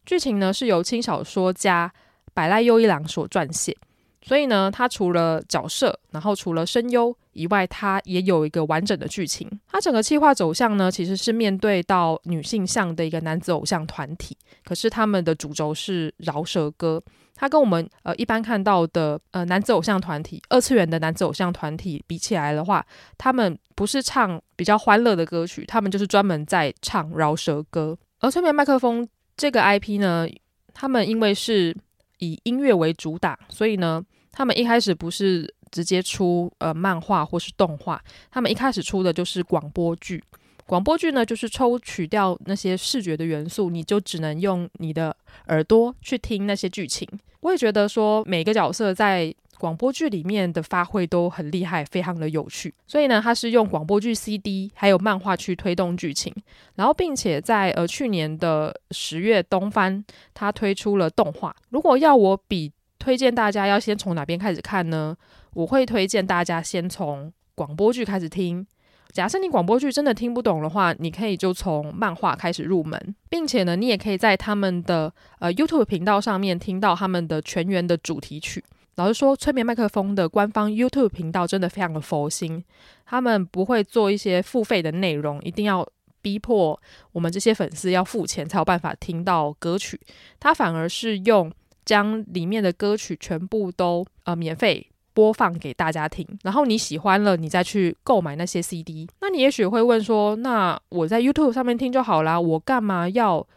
[0.06, 1.92] 剧情呢是由轻小说家
[2.32, 3.76] 百濑优一郎所撰写。
[4.22, 9.50] 所以呢，它除了角色，然后除了声优以外，它也有一个完整的剧情。
[9.66, 17.02] 它整个企划走向呢，其实是面对到女性向的一个男子偶像团体，可是他们的主轴是饶舌歌。
[17.34, 22.84] 它跟我们呃一般看到的呃男子偶像团体、二次元的男子偶像团体比起来的话，
[23.16, 27.96] 他们不是唱比较欢乐的歌曲，他们就是专门在唱饶舌歌。
[28.18, 29.08] 而催眠麦克风
[29.38, 30.28] 这个 IP 呢，
[30.74, 31.74] 他们因为是
[32.20, 34.02] 以音乐为主打，所以呢，
[34.32, 40.22] 他们一开始不是直接出呃漫画或是动画，他们一开始出的就是广播剧。
[40.66, 45.16] 广播剧呢，就是抽取掉那些视觉的元素，你就只能用你的
[45.48, 47.08] 耳朵去听那些剧情。
[47.40, 52.74] 我也觉得说，每个角色在广播剧里面的发挥都很厉害，非常的有趣。
[52.86, 56.34] 所以呢，他是用广播剧 CD 还有漫画去推动剧情，
[56.76, 60.02] 然后并且在呃去年的十月东番，
[60.32, 61.54] 他推出了动画。
[61.68, 65.14] 如果要我比推荐大家要先从哪边开始看呢？
[65.52, 68.66] 我会推荐大家先从广播剧开始听。
[69.12, 78.64] 假设你广播剧真的听不懂的话，你可以就从漫画开始入门，并且呢，你也可以在他们的呃 YouTube 频道上面听到他们的全员的主题曲。
[79.00, 82.62] 老实说，催眠麦克风的官方 YouTube 频道真的非常的佛心，
[83.06, 85.88] 他们不会做一些付费的内容，一定要
[86.20, 86.78] 逼迫
[87.12, 89.98] 我们这些粉丝要付钱才有办法听到歌曲。
[90.38, 91.50] 他反而是用
[91.82, 99.08] 将里面的歌曲全部都呃免费播放给大家听，然后你喜欢了，你再去购买那些 CD。
[99.22, 103.48] 那你也许会问说，那我在 YouTube 上面听就好啦，我干嘛要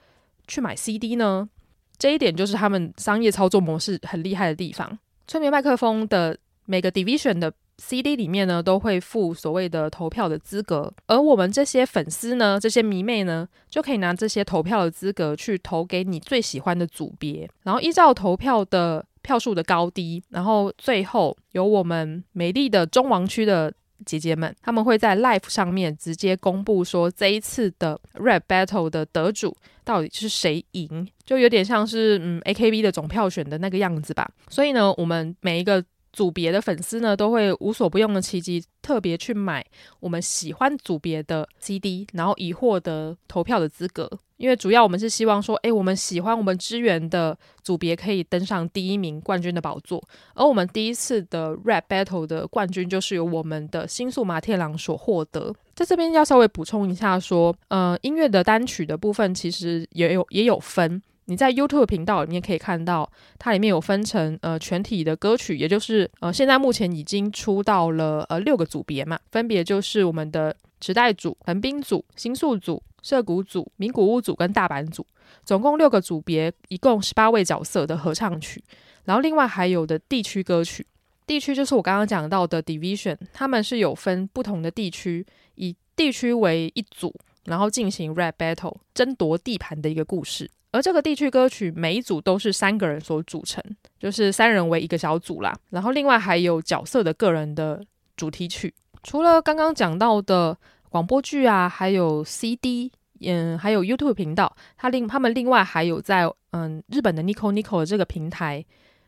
[0.47, 1.49] 去买 CD 呢？
[1.97, 4.97] 这一点就是他们商业操作模式很厉害的地方。
[5.27, 34.29] 催眠麦克风的每个 division 的 CD 里面呢，都会附所谓的投票的资格，而我们这些粉丝呢，这些迷妹呢，就可以拿这些投票的资格去投给你最喜欢的组别，然后依照投票的票数的高低，然后最后由我们美丽的中王区的姐姐们，他们会在 l i f e 上面直接公布说这一次的 Rap Battle 的得主到底是谁赢，就有点像是嗯 AKB 的总票选的那个样子吧。
[34.49, 35.83] 所以呢，我们每一个
[36.13, 39.65] 组别的粉丝呢，都会无所不用的其极，特别去买
[39.99, 44.09] 我们喜欢组别的 CD，然后以获得投票的资格。
[44.37, 50.03] 因为主要我们是希望说，诶，我们喜欢我们支援的组别可以登上第一名冠军的宝座。
[50.33, 55.53] 而我们第一次的 Rap Battle 的冠军就是由我们的新宿马铁郎所获得。
[55.73, 61.01] 在这边要稍微补充一下说，呃，音乐的单曲的部分其实也有也有分。
[61.25, 63.09] 你在 YouTube 频道里面可以看到，
[63.39, 72.81] 它里面有分成呃全体的歌曲，也就是呃现在目前已经出到了呃六个组别嘛，分别就是我们的时代组、横滨组、新宿组。
[73.05, 75.05] 涩谷组、名古屋组跟大阪组，
[75.43, 78.63] 总共六个组别，一共十八位角色的合唱曲。
[79.03, 80.87] 然后另外还有的地区歌曲，
[81.27, 87.13] 地区就是我刚刚讲到的 division，他们是有分不同的地区，以地区为一组，
[87.43, 90.49] 然后进行 rap battle 争夺地盘的一个故事。
[90.73, 93.63] 而这个地区歌曲每一组都是三个人所组成，
[93.97, 95.57] 就是三人为一个小组啦。
[95.69, 97.81] 然后另外还有角色的个人的
[98.17, 100.57] 主题曲，除了刚刚讲到的。
[100.93, 108.63] 广播剧啊，还有 CD，嗯，还有 YouTube 频道，他另他们另外还有在嗯日本的 Nico Nico 的这个平台，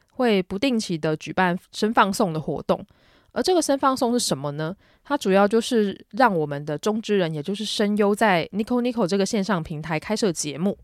[0.10, 2.84] 会不定期的举办声放送的活动。
[3.34, 4.76] 而这个声放送是什么呢？
[5.04, 10.76] 它主要就是让我们的中之人，也就是声优，在 Nico Nico 这个线上平台开设节目，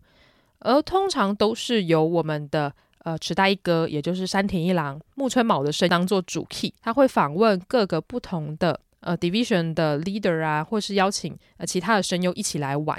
[0.62, 8.80] 而通常都是由我们的呃池袋一哥，也就是山田一郎、木村卯的声当做主 key，他会访问各个不同的。
[9.01, 12.95] 呃，division 的 leader 啊，或是邀请呃其他的声优一起来玩，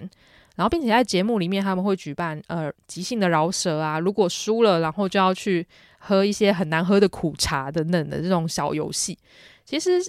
[0.56, 5.64] 然后并且在节目里面他们会举办呃即兴的饶舌啊，如果输了，然后就要去
[5.98, 9.16] 喝一些很难喝的苦茶等等的这种小游戏。
[9.64, 10.04] 其实，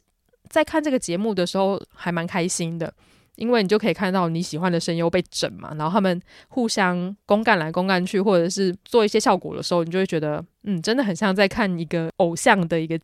[0.49, 2.91] 在看这个节目的时候还蛮开心的，
[3.36, 13.00] 因为你就可以看到你喜欢的声优被整嘛，然后他们互相公干来公干去，或者是做一些效果的时候，你就会觉得嗯，真的很像在看一个偶像的一个。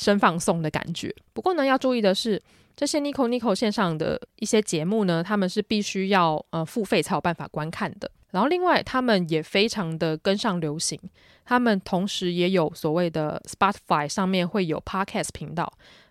[0.00, 1.12] 声放送的感觉。
[1.32, 2.40] 不过呢，要注意的是，
[2.76, 8.08] 这些 Nico Nico 线上的一些节目呢，他们是必须要呃付费才有办法观看的。
[8.30, 10.96] 然后另外，他们也非常的跟上流行，
[11.44, 15.68] 他们同时也有所谓的 Spotify 上面会有 Podcast 频道，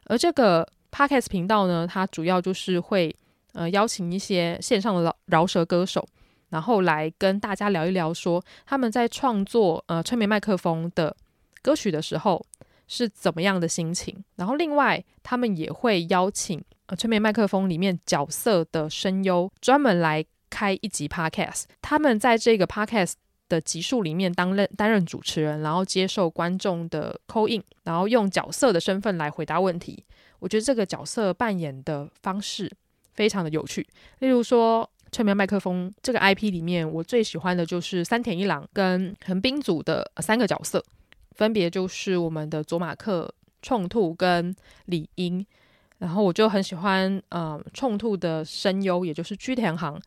[0.08, 3.16] 而这个 Podcast 频道呢，它主要就是会
[3.58, 6.08] 呃邀请一些线上的饶饶舌歌手，
[6.50, 11.16] 然后来跟大家聊一聊，说他们在创作呃催眠麦克风的
[11.62, 12.46] 歌曲的时候
[12.88, 14.24] 是怎么样的心情。
[14.36, 23.14] 然后另外他们也会邀请呃催眠麦克风里面角色的声优，专门来开一集 podcast，他们在这个 podcast。
[23.50, 30.04] 的集数里面担任担任主持人，然后接受观众的 call in，然后用角色的身份来回答问题。
[30.40, 32.70] 我觉得这个角色扮演的方式
[33.18, 33.86] 非常的有趣。
[34.20, 40.82] 例如说，催眠麦克风这个 IP 里面，我最喜欢的就是三田一郎跟横滨组的三个角色，
[41.32, 43.30] 分别就是我们的佐马克、
[43.62, 44.56] 冲兔跟
[44.86, 45.46] 李英。
[45.98, 50.00] 然后我就很喜欢呃冲兔的声优，也就是居田航。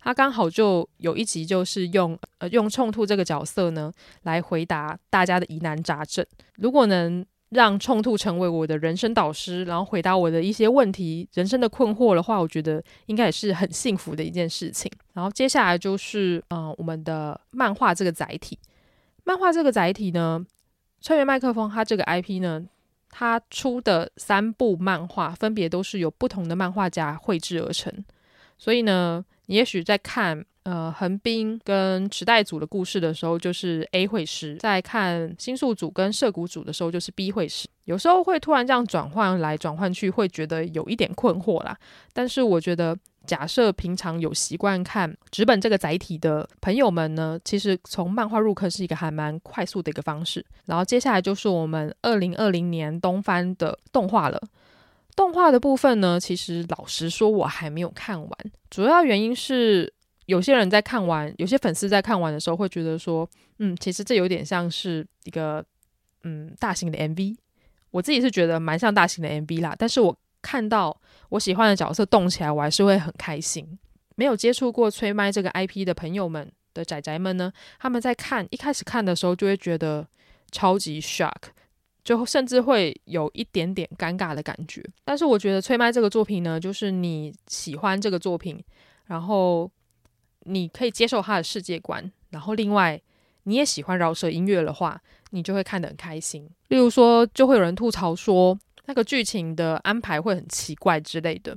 [0.00, 3.92] 他刚好就有一集，就是用呃用冲兔这个角色呢
[4.22, 6.24] 来回答大家的疑难杂症。
[6.56, 14.90] 如果能让冲突成为我的人生导师，然后回答我的一些问题、人生的困惑的话，我觉得应该也是很幸福的一件事情。
[15.12, 18.58] 然后接下来就是嗯、呃、我们的漫画这个载体，
[19.24, 20.44] 漫画这个载体呢，
[21.00, 22.64] 穿越麦克风它这个 IP 呢，
[23.10, 27.92] 它出的三部漫画分别都是由不同的漫画家绘制而成，
[28.58, 29.24] 所以呢。
[29.48, 37.68] 你也许在看呃横滨跟池袋组的故事的时候，就是 A 会师；在看新宿组跟涩谷组的时候，就是 B 会师。
[37.84, 41.78] 有时候会突然这样转换来转换去，会觉得有一点困惑啦。
[42.12, 50.44] 但是我觉得，假设平常有习惯看纸本这个载体的朋友们呢，其实从漫画入坑是一个还蛮快速的一个方式。
[50.64, 54.42] 然后接下来就是我们二零二零年东番的动画了。
[55.14, 58.30] 动画的部分呢，其实老实说，我还没有看完。
[58.68, 59.90] 主要原因是
[60.26, 65.64] 有些人在看完，有些粉丝在看完的时候会觉得说，嗯，其实这有点像是一个
[66.24, 67.36] 嗯大型的 MV。
[67.90, 70.94] 我自己是觉得蛮像大型的 MV 啦，但是我看到
[71.30, 73.78] 我喜欢的角色动起来，我还是会很开心。
[74.16, 80.06] 没有接触过催麦这个 IP 的朋友们的仔仔们呢，他们在看一开始看的时候就会觉得
[80.52, 81.32] 超级 shock。
[82.04, 88.62] 就甚至会有一点点尴尬的感觉，但是我觉得催麦这个作品呢，就是你喜欢这个作品，
[89.06, 89.68] 然后
[90.46, 93.00] 你可以接受他的世界观，然后另外
[93.44, 96.48] 你也喜欢饶舌音乐的话，你就会看得很开心。
[96.68, 101.56] 例如说，就会有人吐槽说那个剧情的安排会很奇怪之类的。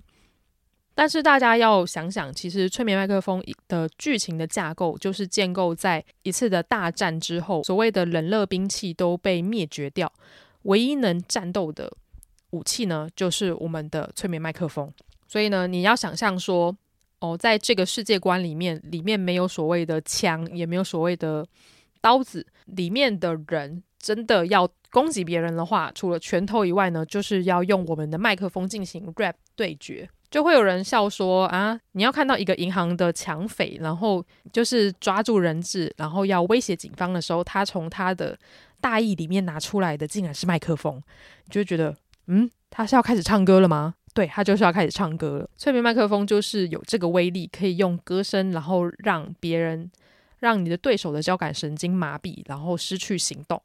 [0.95, 10.11] 但是大家要想想，其实催眠麦克风的剧情的架构就是建构在一次的大战之后，所谓的冷热兵器都被灭绝掉，
[10.63, 11.89] 唯一能战斗的
[12.49, 14.91] 武器呢，就是我们的催眠麦克风。
[15.25, 16.75] 所以呢，你要想象说，
[17.19, 21.45] 哦，在这个世界观里面，里面没有所谓的枪，也没有所谓的
[22.01, 30.09] 刀子，里面的人真的要攻击别人的话，除了拳头以外呢，就是要用我们的麦克风进行 rap 对决。
[30.31, 38.37] 就会有人笑说啊，你要看到一个银行的抢匪，然后就是抓住人质，然后要威胁警方的时候，他从他的
[38.79, 41.01] 大衣里面拿出来的竟然是麦克风，
[41.45, 41.95] 你就会觉得，
[42.27, 43.95] 嗯，他是要开始唱歌了吗？
[44.19, 45.49] 对，他就是要开始唱歌了。
[45.55, 49.89] 催眠麦克风就是有这个威力，可以用歌声，然后让别人，
[50.39, 53.61] 让你的对手的交感神经麻痹，然后失去行动。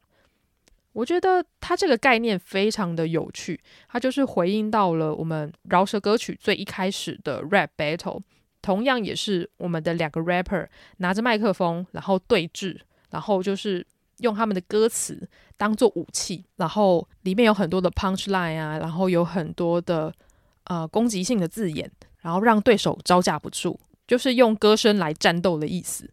[0.93, 8.21] 我觉得他这个概念非常的有趣，他就是回应到了我们饶舌歌曲最一开始的 rap battle，
[8.63, 12.79] 同样也是我们的两个 rapper 拿着麦克风，然后对峙，
[13.11, 13.85] 然后就是
[14.19, 20.15] 用他们的歌词当做武器，然后里面有很多的 punch line 啊，然后有很多的
[20.65, 21.91] 呃攻击性的字眼，
[22.21, 26.11] 然后让对手招架不住，就是用歌声来战斗的意思。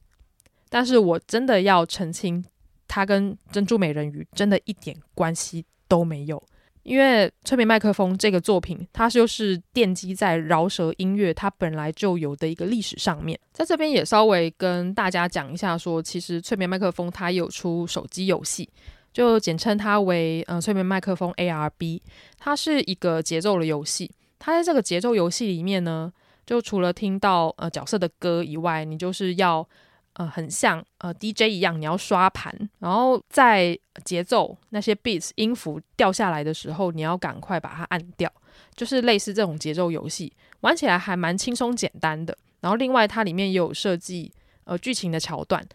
[0.70, 2.45] 但是我真的要澄清。
[2.93, 6.43] 它跟珍珠美人鱼真的一点关系都没有，
[6.84, 13.39] 因为催眠麦克风这个作品，它就是奠基在饶舌音乐它本来就有的一个历史上面。
[13.54, 18.70] 在这边也稍微跟大家讲一下说，其实催眠麦克风它有出手机游戏，
[19.14, 22.02] 就简称它为呃催眠麦克风 ARB，
[22.38, 24.12] 它是一个节奏的游戏。
[24.42, 26.12] 它在这个节奏游戏里面呢，
[26.46, 29.68] 就除了听到呃角色的歌以外，你就是要。
[30.16, 38.30] 呃，很像呃 DJ 一样，你要刷盘，然后在节奏那些 beats 音符掉下来的时候，你要赶快把它按掉，
[38.76, 42.38] 就是类似这种节奏游戏，玩起来还蛮轻松简单的。
[42.60, 44.30] 然后另外它里面也有设计
[44.66, 45.66] 呃剧情的桥段，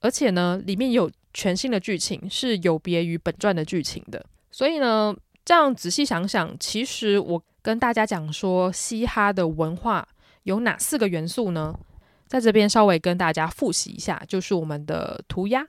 [0.00, 4.22] 而且呢里面有全新的剧情，是有别于本传的剧情的。
[4.50, 10.06] 所以呢，这样仔细想想，其实我跟大家讲说，嘻哈的文化
[10.42, 11.78] 有哪四个元素呢？
[12.26, 15.66] 在这边稍微跟大家复习一下，就是我们的涂鸦，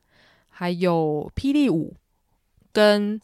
[0.49, 1.93] 还有霹雳舞
[2.71, 3.19] 跟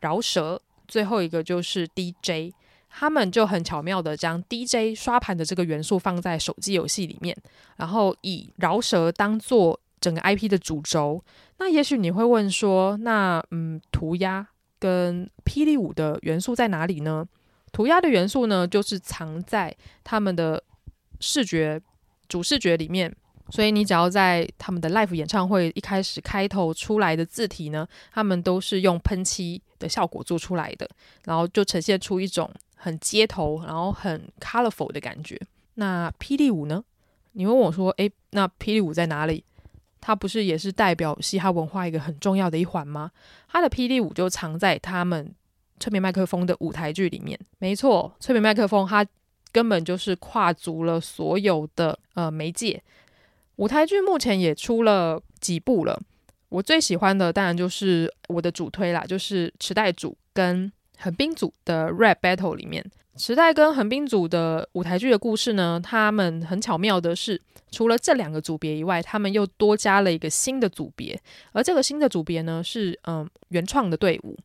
[0.00, 2.54] 饶舌，最后一个就是 DJ，
[2.90, 7.36] 他们就很巧妙的将 DJ 刷盘的这个元素放在手机游戏里面，
[7.76, 11.24] 然后以饶舌当做整个 IP 的主轴。
[11.58, 14.46] 那也许你会问说，那嗯，涂鸦
[14.78, 17.26] 跟霹雳舞的元素在哪里呢？
[17.76, 20.62] 涂鸦的元素呢，就是藏在他们的
[21.20, 21.78] 视觉
[22.26, 23.14] 主视觉里面。
[23.50, 30.88] 所以你只要在他们的 live 演唱会一开始开头出来的字体呢，他们都是用喷漆的效果做出来的，
[31.24, 35.38] 然后就呈现出一种很街头，然后很 colorful 的感觉。
[35.74, 36.82] 那霹雳舞呢？
[37.32, 39.44] 你问我说，诶，那霹雳舞在哪里？
[40.00, 43.10] 它不是也是代表嘻哈文化一个很重要的一环吗？
[43.50, 45.30] 它的霹雳舞就藏在他们
[45.78, 47.38] 催眠麦克风的舞台剧里面。
[47.58, 49.06] 没错，催眠麦克风它
[49.52, 52.82] 根本就是跨足了所有的呃媒介。
[53.56, 55.98] 舞台剧目前也出了几部了，
[56.50, 62.84] 我最喜欢的当然就是我的主推啦，就是池袋组跟横滨组的 rap battle 里面，
[63.16, 71.18] 池袋跟横滨组的舞台剧的故事呢，他们很巧妙的是，除了这两个组别以外，他们又多加了一个新的组别，
[71.52, 74.36] 而这个新的组别呢是嗯原创的队伍，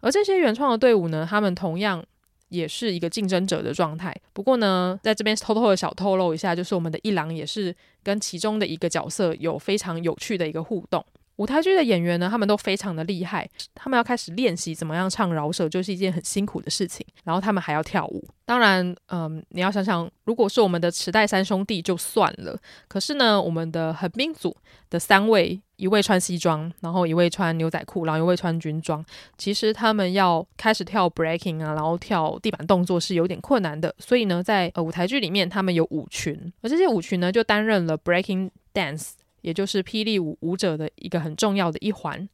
[0.00, 2.04] 而这些原创的队伍呢，他们同样。
[2.48, 4.14] 也是一个竞争者的状态。
[4.32, 7.74] 不过呢，在这边偷偷的小透露一下，就是我们的一郎也是
[8.04, 11.04] 跟其中的一个角色有非常有趣的一个互动。
[11.38, 17.04] 舞台剧的演员呢，他们都非常的厉害，他们要开始练习怎么样唱饶舌，就是一件很辛苦的事情。
[17.24, 18.24] 然后他们还要跳舞。
[18.44, 24.56] 当然，嗯，你要想想，如果是我们的池袋三兄弟就算了，可是呢，我们的横滨组
[24.88, 29.04] 的三位，一位穿西装，然后一位穿牛仔裤，然后一位穿军装，
[29.38, 33.94] 其实他们要开始跳 breaking 啊，然后跳地板动作是有点困难的。
[33.98, 39.12] 所以呢，在呃舞台剧里面，他们有舞群，而这些舞群呢，就担任了 breaking dance。
[39.42, 42.28] 也就是霹雳舞舞者的一个很重要的一环，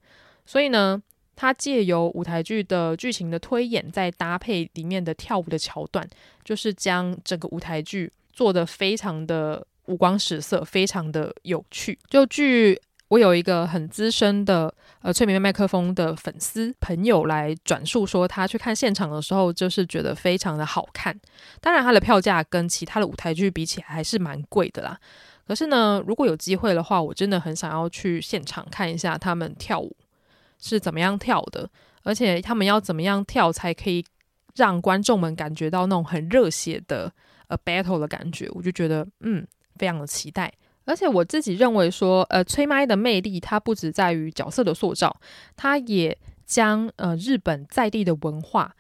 [0.47, 1.03] 所以呢，
[1.37, 6.09] 他借由舞台剧的剧情的推演，再搭配里面的跳舞的桥段，
[6.43, 11.99] 就是将整个舞台剧做得非常的五光十色，非常的有趣。
[12.09, 12.81] 就据
[13.13, 21.15] 我有一个很资深的呃催眠麦克风的粉丝朋友来转述说，他去看现场的时候，就是觉得非常的好看。
[21.61, 24.99] 当然，他的票价跟其他的舞台剧比起来还是蛮贵的啦。
[25.47, 29.95] 可是呢，如果有机会的话，我真的很想要去现场看一下他们跳舞
[30.59, 31.69] 是怎么样跳的，
[32.05, 34.03] 而且他们要怎么样跳才可以
[34.55, 37.13] 让观众们感觉到那种很热血的
[37.49, 39.47] 呃 battle 的感觉，我就觉得嗯，
[39.77, 40.51] 非常的期待。
[40.85, 45.15] 而且我自己认为说，呃，催麦的魅力它不只在于角色的塑造，
[45.57, 48.75] 它也将呃日本在地的文化。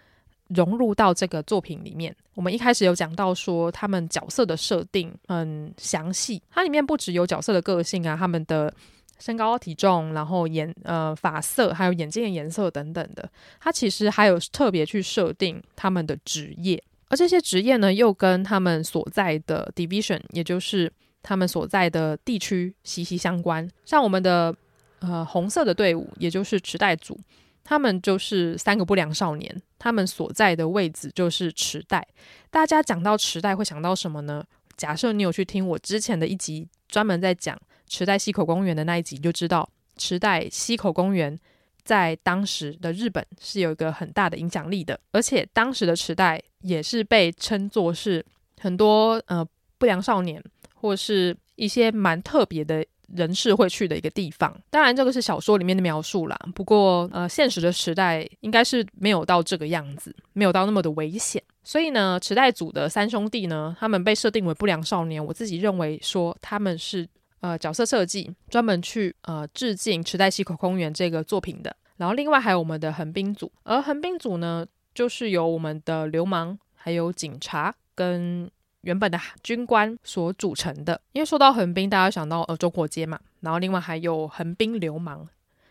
[0.49, 8.71] 融入到这个作品里面，我们一开始有讲到说，他们角色的设定很详细，它里面不只有角色的个性啊，他们的
[9.19, 13.27] 身高体重，然后眼呃发色，还有眼睛的颜色等等的，
[13.61, 20.93] 它其实还有特别去设定他们的职业，而这些职业呢，又跟他们所在的 division，也就是
[21.23, 23.69] 他们所在的地区息息相关。
[23.85, 24.55] 像我们的
[25.01, 27.19] 呃红色的队伍，也就是池袋组。
[27.65, 32.05] 他们就是三个不良少年，他们所在的位置就是池袋。
[32.51, 34.45] 大家讲到池袋会想到什么呢？
[34.77, 37.57] 假设你有去听我之前的一集，专门在讲
[37.87, 41.39] 池袋西口公园的那一集，就知道池袋西口公园
[41.85, 48.25] 在当时的日本是有一个很大的影响力的，而且当时的池袋也是被称作是
[48.59, 49.47] 很多呃
[49.79, 50.43] 不良少年
[50.83, 52.85] 或是一些蛮特别的。
[53.15, 56.39] 人士会去的一个地方，当然这个是小说里面的描述啦。
[56.55, 61.43] 不过，呃，现实的时代应该是没有到这个样子，没有到那么的危险。
[61.63, 65.23] 所以呢，池袋组的三兄弟呢，他们被设定为不良少年。
[65.23, 67.07] 我自己认为说他们是
[67.41, 71.77] 呃角色设计专门去呃致敬池袋西口公园这个作品的。
[71.99, 74.65] 然后另外还有我们的横滨组，而横滨组呢，
[74.95, 78.51] 就是由我们的流氓还有警察跟。
[78.83, 85.29] 原本的军官所组成的，因为说到横滨，大家想到呃中国街嘛，然后另外还有横滨流氓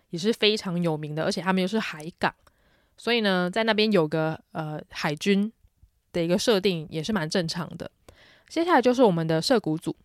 [0.10, 2.34] 也是非常有名的，而且他们又是海港，
[2.98, 5.52] 所以呢，在那边有个呃海军
[6.14, 7.90] 的一个设定也是蛮正常的。
[8.48, 9.96] 接下来就是我们的涩谷组，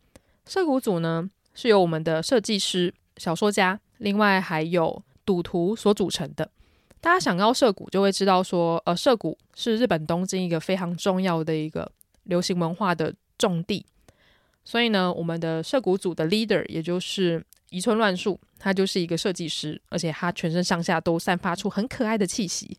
[0.45, 6.51] 涩谷组呢是由我们的设计师、小说家，另外还有赌徒所组成的。
[7.01, 11.93] 大家想到涩谷，就会知道说，呃，涩谷是日本东京一个非常重要的一个。
[12.27, 13.85] 流行文化的重地，
[14.65, 22.77] 所以呢，我们的涉谷组的 leader 也就是伊春乱树，他就是一个设计师，而且他全身上下都散发出很可爱的气息，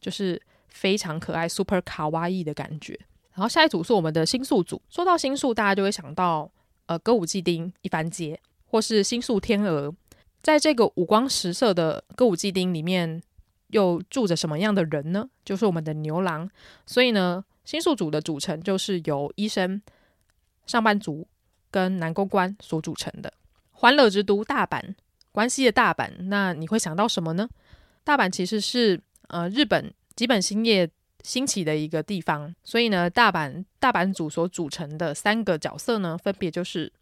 [0.00, 2.98] 就是非常可爱、super 卡哇伊的感觉。
[3.32, 6.50] 然后下一组是我们的新宿组，说到新宿，大家就会想到
[6.86, 9.94] 呃歌舞伎町一番街，或是新宿天鹅，
[10.42, 13.22] 在这个五光十色的歌舞伎町里面，
[13.68, 15.28] 又住着什么样的人呢？
[15.44, 16.50] 就是我们的牛郎，
[16.84, 17.44] 所以呢。
[17.64, 19.80] 新宿组的组成就是由医生、
[20.66, 21.26] 上班族
[21.70, 23.32] 跟男公关所组成的。
[23.72, 24.94] 欢乐之都大阪，
[25.32, 27.48] 关西的大阪，那你会想到什么呢？
[28.04, 30.88] 大阪其实是呃日本基本兴业
[31.22, 36.92] 兴起的一个地方，所以呢，大阪大阪组所组成的三个角色呢，分别就是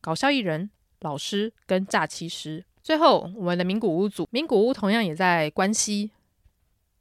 [0.00, 0.70] 搞笑艺人、
[1.00, 2.64] 老师跟诈欺师。
[2.82, 6.10] 最后，我们的名古屋组，名古屋同样也在关西，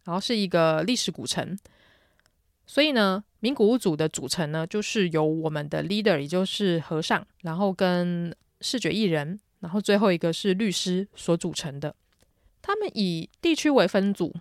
[0.03, 1.57] 然后是一个历史古城，
[2.68, 11.95] 所以呢，名古屋组的组成呢，就是由我们的 leader，也就是和尚，然后跟视觉艺人，然后最后一个是律师所组成的。
[12.61, 14.34] 他们以地区为分组，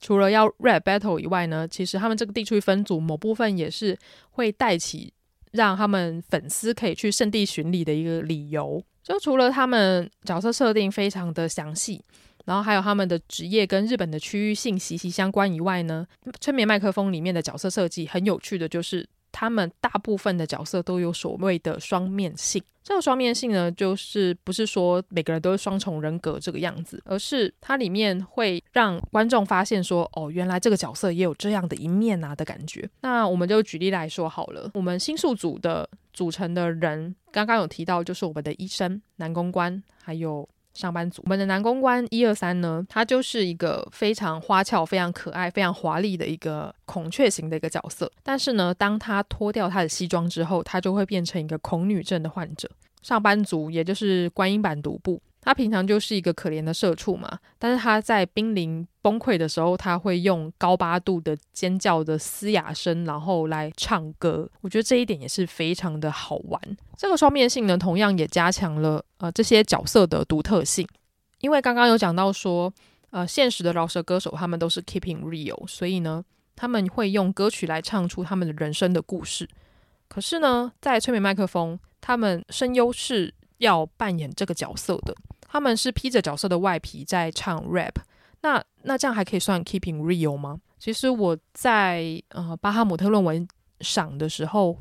[0.00, 3.98] 除了要 rap battle 以外呢，其实他们这个地区分组某部分也是
[4.30, 5.12] 会带起
[5.52, 8.82] 让他们粉丝可以去圣地巡礼的一个理由。
[9.02, 12.02] 就除了他们角色设定非常的详细，
[12.48, 16.06] 然后还有他们的职业跟日本的区域性息息相关以外呢，
[16.40, 19.06] 催眠麦克风里面的角色设计很有趣的就是。
[19.30, 22.60] 他们大部分的角色都有所谓的双面性。
[22.82, 32.88] 这个双面性呢，就是不是说每个人都是双重人格这个样子，而是它里面会让观众发现说，哦，原来这个角色也有这样的一面啊的感觉。
[33.02, 40.48] 那我们就举例来说好了，我们新宿组的组成的人，刚刚有提到，就是我们的医生、男公关，还有。
[40.78, 48.08] 上班族，我们的男公关一二三呢，他就是一个非常花俏、非常可爱、非常华丽的一个孔雀型的一个角色。
[48.22, 52.70] 但是呢，当他脱掉他的西装之后，他就会变成一个恐女症的患者。
[53.02, 55.20] 上班族，也就是观音版独步。
[55.48, 64.46] 他平常就是一个可怜的社畜嘛，但是他在濒临崩溃的时候，他会用高八度的尖叫的嘶哑声，然后来唱歌。
[64.60, 66.60] 我觉得这一点也是非常的好玩。
[66.98, 70.86] 这个双面性呢，同样也加强了呃这些角色的独特性。
[71.40, 72.70] 因为刚刚有讲到说，
[73.08, 76.22] 呃，现实的饶舌歌手他们都是 keeping real，所以呢，
[76.54, 79.48] 他们会用歌曲来唱出他们的人生的故事。
[80.08, 85.14] 可是呢，在催眠麦克风，他们声优是要扮演这个角色的，
[85.48, 87.94] 他们是披着角色的外皮在唱 rap，
[88.42, 90.60] 那那这样还可以算 keeping real 吗？
[90.78, 93.48] 其实我在呃巴哈姆特论文
[93.80, 94.78] 赏的时候，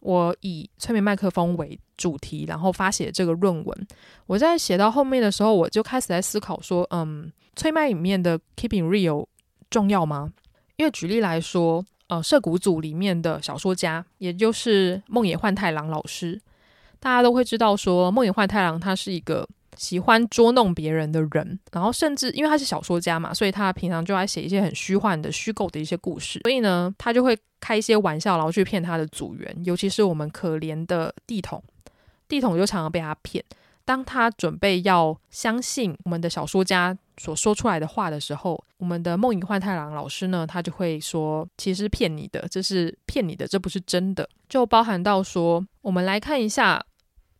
[0.00, 3.86] 我以催眠麦克风为主题，然后发写这个论文。
[4.26, 9.26] 我在写到后面的时候，我就开始在思考说，嗯，催麦里面的 keeping real
[9.68, 10.32] 重要吗？
[10.76, 16.40] 因为举例来说，呃，涩谷组里面的小说家，也就是梦野幻太郎老师。
[16.98, 31.62] 大家都会知道，说梦野幻太郎他是一个喜欢捉弄别人的人，然后甚至因为他是小说家嘛，所以他平常就爱写一些很虚幻的、虚构的一些故事，所以呢，他就会开一些玩笑，然后去骗他的组员，尤其是我们可怜的地桶，
[32.28, 33.44] 地桶就常常被他骗。
[33.84, 46.84] 当他准备要相信我们的小说家所说出来的话的时候，我们的梦影幻太郎老师呢，他就会说：“其实骗你的，这是骗你的，这不是真的。”就包含到说，我们来看一下。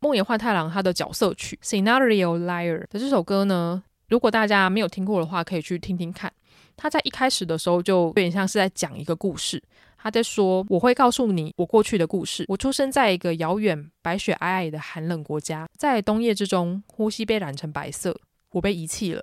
[0.02, 6.32] 梦野幻太郎他的角色曲《Scenario Liar》的这首歌呢，如果大家没有听过的话，可以去听听看。
[6.74, 9.62] 他在一开始的时候就有点像是在讲一个故事，
[9.98, 12.46] 他在说：“我会告诉你我过去的故事。
[12.48, 18.18] 我出生在一个遥远、白雪皑皑的寒冷国家，在冬夜之中，呼吸被染成白色。
[18.52, 19.22] 我被遗弃了，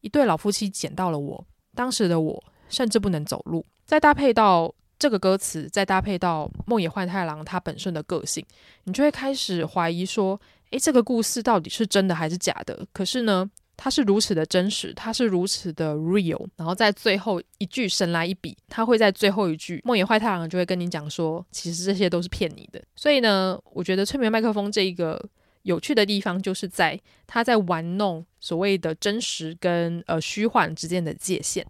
[0.00, 1.46] 一对老夫妻捡到了我。
[1.74, 4.74] 当时的我甚至不能走路。”再搭配到。
[5.04, 8.42] 这个歌词再搭配到梦野幻太郎他本身的个性，
[8.84, 10.40] 你就会开始怀疑说：
[10.70, 12.86] 诶，这个故事到底是真的还是假的？
[12.90, 13.46] 可是呢，
[13.76, 16.46] 它是如此的真实，它是如此的 real。
[16.56, 22.82] 然后在最后一句神来一笔，他会在最后一句梦野幻太郎就会跟你讲说：其实这些都是骗你的。
[22.96, 25.22] 所以呢，我觉得催眠麦克风这一个
[25.64, 31.66] 有趣的地方，就是在他在玩弄所谓的真实跟呃虚幻之间的界限。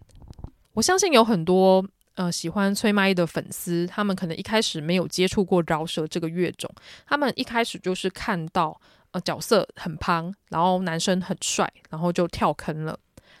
[0.71, 1.85] 我相信有很多。
[2.15, 6.69] 呃，喜欢崔麦的粉丝，他们可能一开始没有接触过饶舌这个乐种，
[7.05, 8.79] 他们一开始就是看到
[9.11, 12.97] 呃角色很胖，然后男生很帅，然后就跳坑了，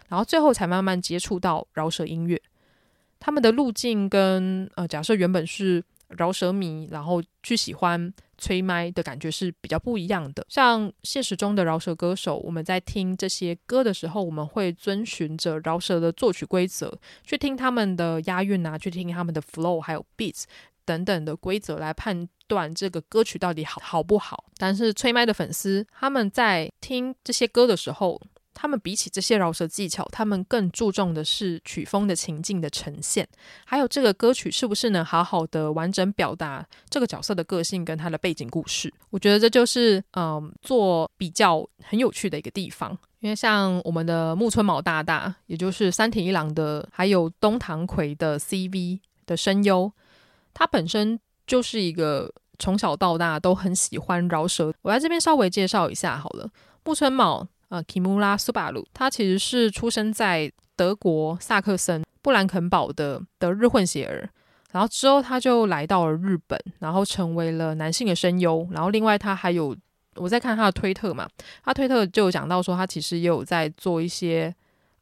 [0.09, 2.41] 然后最后才慢慢接触到饶舌音乐。
[3.19, 8.13] 他们的路径跟呃，假设原本是饶舌迷，然后去喜欢。
[8.37, 10.45] 催麦的感觉是比较不一样的。
[10.49, 20.43] 像现实中的饶舌歌手，我们在听这些歌的时候，我们会遵循着饶舌的作曲规则，去听他们的押韵啊，去听他们的 flow，还有 beats
[20.83, 24.45] 等等的规则来判断这个歌曲到底好好不好。
[24.57, 28.21] 但是催麦的粉丝，他们在听这些歌的时候，
[28.55, 33.27] 他们比起这些饶舌技巧，他们更注重的是曲风的情境的呈现，
[33.65, 38.91] 还有这个歌曲是不是能好好的完整表达这个角色的个性跟他的背景故事。
[39.11, 42.97] 我觉得这就是嗯做比较很有趣的一个地方。
[43.19, 49.91] 因为像我们的木村卯大大，也就是山田一郎的，还有东堂葵的 CV 的声优，
[50.53, 54.71] 他本身就是一个从小到大都很喜欢饶舌。
[54.83, 56.47] 我在这边稍微介绍一下好了，
[56.83, 64.29] 木村卯，呃，Kimura Subaru，他其实是出生在德国萨克森布兰肯堡的德日混血儿。
[64.71, 68.67] 然后之后他就来到了日本，然后成为了男性的声优。
[68.71, 69.75] 然后另外他还有，
[70.15, 71.27] 我在看他的推特嘛，
[71.63, 74.53] 他推特就讲到说他其实也有在做一些。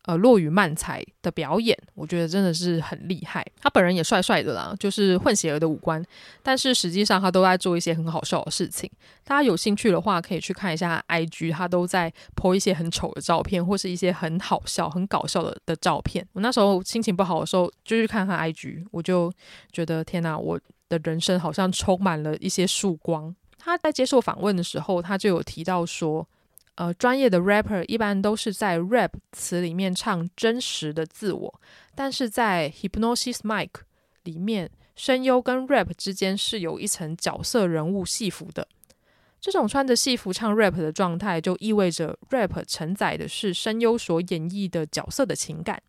[0.06, 3.46] 呃，落雨漫才的表演，我觉得真的是很厉害。
[3.62, 6.04] 他本人也帅帅的啦，就是混血儿的五官，
[6.42, 8.92] 但是实际上他都在做一些很好笑的事情。
[9.24, 16.28] 大家有兴趣的话，可以去看一下 IG，他都在 po 一些很丑的照片，或是一些很好笑、很搞笑的的照片。
[16.34, 19.32] 我那时候心情不好的时候，就去看他 IG，我就
[19.72, 23.34] 觉得天哪，我的人生好像充满了一些曙光。
[23.58, 26.28] 他在接受访问的时候，他就有提到说。
[26.76, 31.62] 呃，专业的 rapper 一般都是在 rap 词里面唱真实的自我，
[31.94, 33.70] 但是在 Hypnosis Mic
[34.24, 38.68] 里面，声优跟 rap 之间是有一层角色人物戏服的。
[39.40, 45.80] 这种穿着戏服唱 rap 的状态，就意味着 rap 承载的是声优所演绎的角色的情感。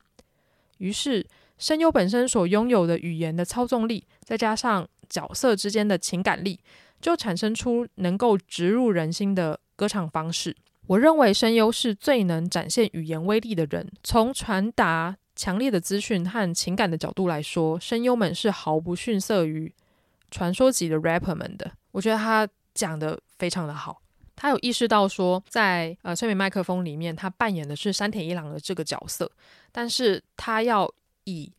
[0.79, 1.25] 于是，
[1.57, 6.61] 声优本身所拥有的语言的操纵力，再加上角色之间的情感力，
[7.01, 10.55] 就产生出能够植入人心的歌唱方式。
[10.87, 13.91] 我认为声优是最能展现语言威力的人。
[14.03, 19.73] 从传达强烈的资讯和情感的角度来说，声优们是毫不逊色于
[20.31, 21.71] 传说级的 rapper 们的。
[21.91, 24.01] 我觉得他讲的非常的好。
[24.37, 29.31] 他有意识到说，在呃催眠麦克风里面，他扮演的是山田一郎的这个角色，
[29.73, 30.93] 但是他要
[31.25, 31.51] 以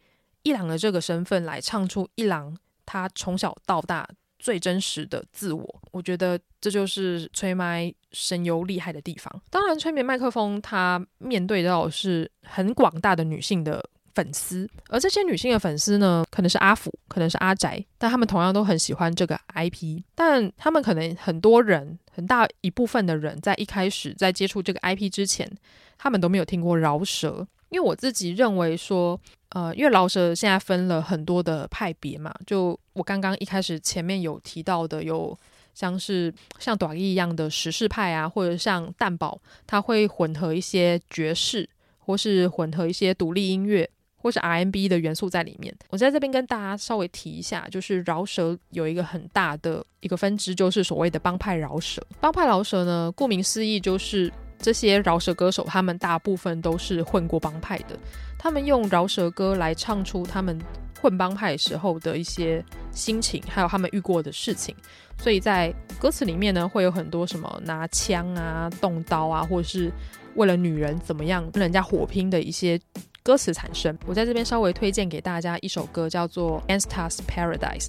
[0.44, 2.56] 一郎的这个身份来唱出一郎
[2.86, 4.08] 他从小到大。
[4.40, 9.42] 最真实的自我，我觉得这就是催麦声优厉害的地方。
[9.50, 13.84] 当然，催眠麦克风它面对到是很广大的女性的
[14.14, 20.02] 粉丝，而这些女性的粉丝呢，可能是阿福，可能是阿宅，但他们同样都很喜欢这个 IP。
[20.14, 25.50] 但他们可能很多人，很大一部分的人在一开始在接触这个 IP 之前，
[25.98, 27.48] 他们都没有听过饶舌。
[27.70, 29.20] 因为我自己认为说，
[29.56, 35.38] 呃，因为饶舌现在分了很多的派别嘛，就我刚刚一开始前面有提到的，有
[35.74, 45.74] 像是像短一一样的时事派啊，或者像蛋堡，它会混合一些爵士，或是混合一些独立音乐，或是 R&B 的元素在里面。
[45.90, 52.06] 我在这边跟大家稍微提一下，就是饶舌有一个很大的一个分支，就是所谓的帮派饶舌。
[52.20, 54.30] 帮派饶舌呢，顾名思义就是。
[54.66, 57.96] 这些饶舌歌手，他们大部分都是混过帮派的。
[58.36, 60.60] 他们用饶舌歌来唱出他们
[61.00, 64.76] 混帮派时候的一些心情，还有他们遇过的事情。
[65.20, 69.92] 所以在歌词里面呢，会有很多什么拿枪啊、动刀啊，或者是
[70.34, 72.82] 为了女人怎么样跟人家火拼的一些
[73.22, 73.96] 歌词产生。
[74.08, 77.86] 我在这边稍微推荐给大家一首歌，叫做《Gangsta's Paradise》。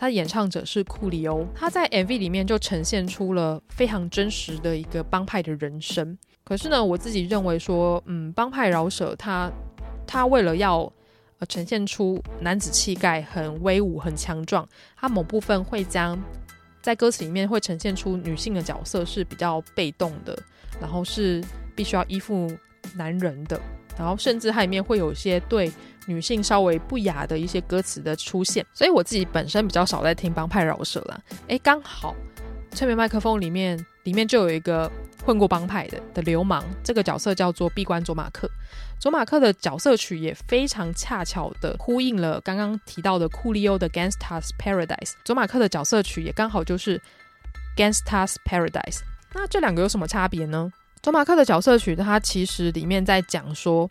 [0.00, 6.16] 他的演唱者是库里欧，他在 MV 里面就呈现出了非常真实的一个帮派的人生。
[6.42, 9.52] 可是呢，我自己认为说，嗯，帮派饶舌他
[10.06, 10.90] 他为了要
[11.38, 16.18] 呃呈现出男子气概，很威武、很强壮，他某部分会将
[16.80, 20.34] 在歌词里面会呈现出女性的角色是比较被动的，
[20.80, 21.44] 然后是
[21.76, 22.50] 必须要依附
[22.96, 23.60] 男人的，
[23.98, 25.70] 然后甚至它里面会有一些对。
[26.06, 31.20] 女性稍微不雅的一些歌词的出现，所以我自己本身比较少在听帮派饶舌啦。
[31.48, 32.16] 诶，刚好
[32.72, 34.90] 催眠麦克风里面里面就有一个
[35.24, 38.50] 混过帮派的的流氓，这个角色叫做闭关佐马克。
[38.98, 45.12] 佐马克的角色曲也非常恰巧的呼应了刚刚提到的库利欧的《Gangsta's Paradise》。
[45.24, 46.98] 佐马克的角色曲也刚好就是
[47.76, 48.98] 《Gangsta's Paradise》。
[49.32, 50.72] 那这两个有什么差别呢？
[51.02, 53.88] 佐马克的角色曲，它其实里面在讲说。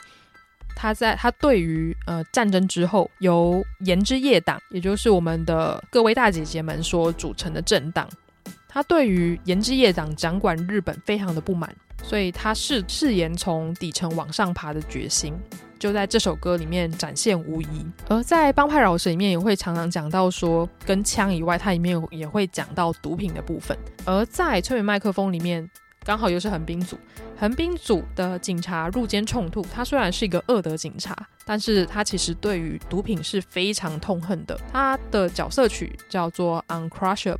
[0.81, 8.07] 他在他对于呃战争之后由研之业党，也就是我们的各位大姐姐们所组成的政党，
[8.65, 11.69] 他对于研之业党掌管日本非常的不满，
[12.01, 15.37] 所以他誓誓言从底层往上爬的决心，
[15.77, 17.85] 就在这首歌里面展现无遗。
[18.07, 23.77] 而在帮派饶舌里面也会常常讲到说，跟枪以外，它里面也会讲到毒品的部分。
[24.05, 25.69] 而在催眠麦克风里面。
[26.09, 26.97] 刚好又是横滨组，
[27.37, 34.59] 横滨组的警察入间冲突，他虽然是一个恶德警察，但是他其实对于毒品是非常痛恨的。
[34.73, 37.37] 他的角色曲叫做《Uncrushable》，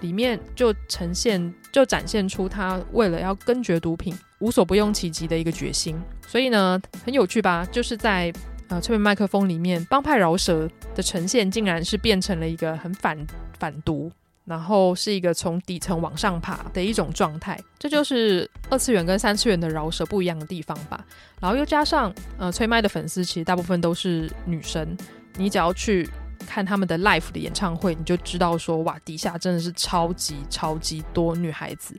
[0.00, 5.96] 里面就呈现就展现出他为了要根绝毒品，无所不用其极的一个决心。
[6.26, 7.64] 所以呢，很有趣吧？
[7.70, 8.32] 就是在
[8.66, 13.16] 呃催眠麦克风里面，帮派饶舌的呈现，竟然是变成了一个很反
[13.60, 14.10] 反毒。
[14.46, 21.04] 然后是一个从底层往上爬的一种状态，这就是二次元跟三次元的饶舌不一样的地方吧。
[21.40, 24.96] 然后又加上，呃，催麦的粉丝其实大部分都是女生，
[25.36, 26.08] 你只要去
[26.46, 31.98] 看他们的 live 的演唱会，你就知道说哇，底下真的是超级超级多女孩子。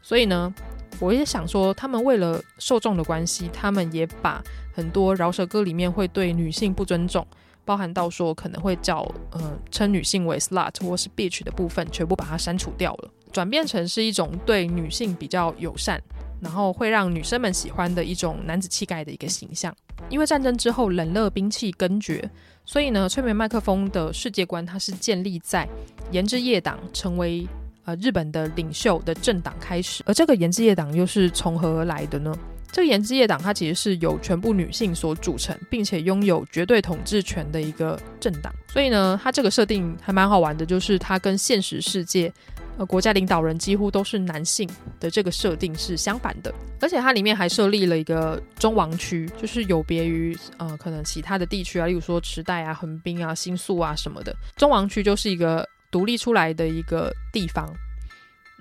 [0.00, 0.52] 所以呢，
[0.98, 4.42] 我也想说，他们为了受众的关系，他们也把
[4.74, 7.26] 很多饶舌歌里面会对女性不尊重，
[7.64, 9.00] 包含到说可能会叫
[9.30, 16.02] 呃称女性为 slut 或是 bitch 的部分，全部把它删除掉了，转变成是一种对女性比较友善。
[16.42, 19.72] 然后会让女生们喜欢的一种男子气概的一个形象。
[20.08, 22.28] 因为战争之后冷热兵器根绝，
[22.64, 25.68] 所以呢，催眠麦克风的世界观它是建立在
[26.10, 27.46] 研之夜党成为
[27.84, 30.02] 呃日本的领袖的政党开始。
[30.04, 32.36] 而这个研之夜党又是从何而来的呢？
[32.72, 38.52] 这个研之业党它其实是由全部女性所组成，并且拥有绝对统治权的一个政党。
[38.66, 42.32] 所以呢，它这个设定还蛮好玩的，就是它跟现实世界。
[42.78, 44.66] 呃，国家领导人几乎都是男性
[44.98, 46.50] 的这个设定是相反的，
[46.80, 57.70] 而且它里面还设立了一个中王区，就是有别于呃可能其他的地区啊，例如说池袋啊、横滨啊、新宿啊什么的，中王区就是一个独立出来的一个地方，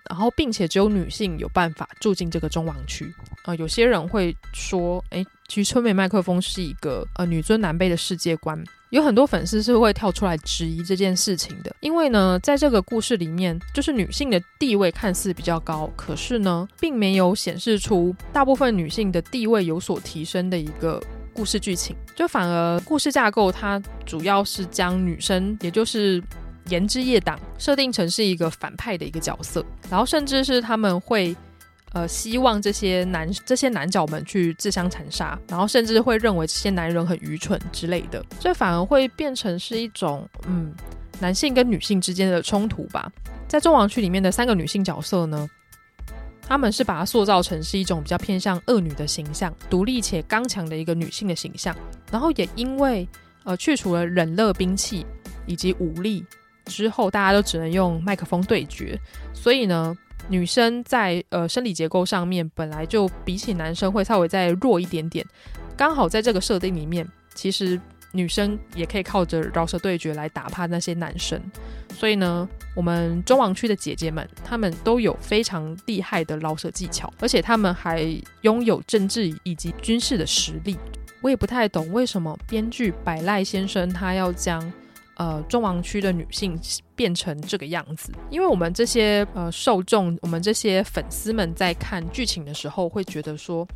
[0.09, 3.09] 然后并且只有女性有办法住进这个中王区。
[3.46, 8.62] 呃，有些人会说，诶，其实春美麦克风是一个呃女尊男卑的世界观。
[8.92, 21.02] 有很多粉丝是会跳出来质疑这件事情的，因为呢，在这个故事里面，就是女性的地位看似比较高，可是呢，并没有显示出大部分女性的地位有所提升的一个
[21.34, 26.22] 故事剧情，就反而故事架构它主要是将女生，也就是
[26.68, 31.34] 言之夜党设定成是一个反派的一个角色，然后甚至是他们会。
[31.94, 40.74] 呃，希望这些男这些男角们去自相残杀，然后甚至会认为这些男人很愚蠢之类的，这反而会变成是一种嗯，
[41.20, 43.12] 男性跟女性之间的冲突吧。
[43.46, 45.50] 在中王区里面的三个女性角色呢，
[46.48, 51.76] 他们是把它塑造成是一种比较偏向恶女的形象，独立且刚强的一个女性的形象。
[52.10, 53.06] 然后也因为
[53.44, 55.06] 呃去除了忍乐兵器
[55.46, 56.26] 以及武力
[56.68, 58.98] 之后，大家都只能用麦克风对决，
[59.34, 59.94] 所以呢。
[60.32, 65.25] 女生在呃生理结构上面本来就比起男生会稍微再弱一点点，
[65.75, 67.05] 刚好在这个设定里面，
[67.36, 67.77] 其实
[68.13, 71.38] 女生也可以靠着饶舌对决来打趴那些男生。
[71.93, 78.01] 所以呢，我们中王区的姐姐们，她们都有非常厉害的饶舌技巧，而且她们还
[78.43, 80.77] 拥有政治以及军事的实力。
[81.19, 84.71] 我也不太懂为什么编剧百赖先生他要将。
[85.18, 86.59] 呃，中王区的女性
[86.95, 93.68] 变成这个样子，因为我们这些呃受众，我们这些粉丝们在看剧情的时候，会觉得说，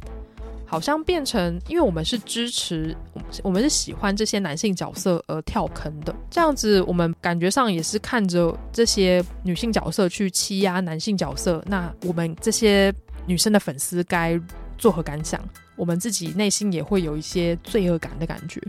[0.66, 2.96] 好像变成，因为我们是支持，
[3.44, 12.92] 我们是喜欢这些男性角色而跳坑的，这样子，我们感觉上也是看着这些女性角色去欺压男性角色，那我们这些
[13.28, 14.40] 女生的粉丝该
[14.78, 15.40] 作何感想？
[15.76, 18.62] 我们自己内心也会有一些罪恶感的感觉。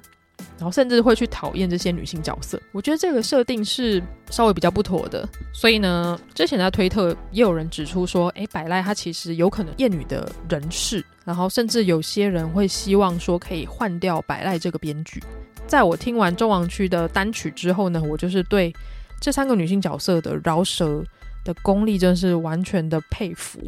[0.59, 5.29] 然后甚至会去讨厌这些女性角色，我觉得这个设定是稍微比较不妥的。
[5.53, 15.23] 所以呢，之前在推特也有人指出说，诶，百赖她其实有可能厌女的人士，然后甚至有些人会希望说可以换掉百赖这个编剧。
[15.67, 18.73] 在我听完中王区的单曲之后呢，我就是对
[19.21, 21.03] 这三个女性角色的饶舌
[21.45, 23.61] 的功力真是完全的佩服。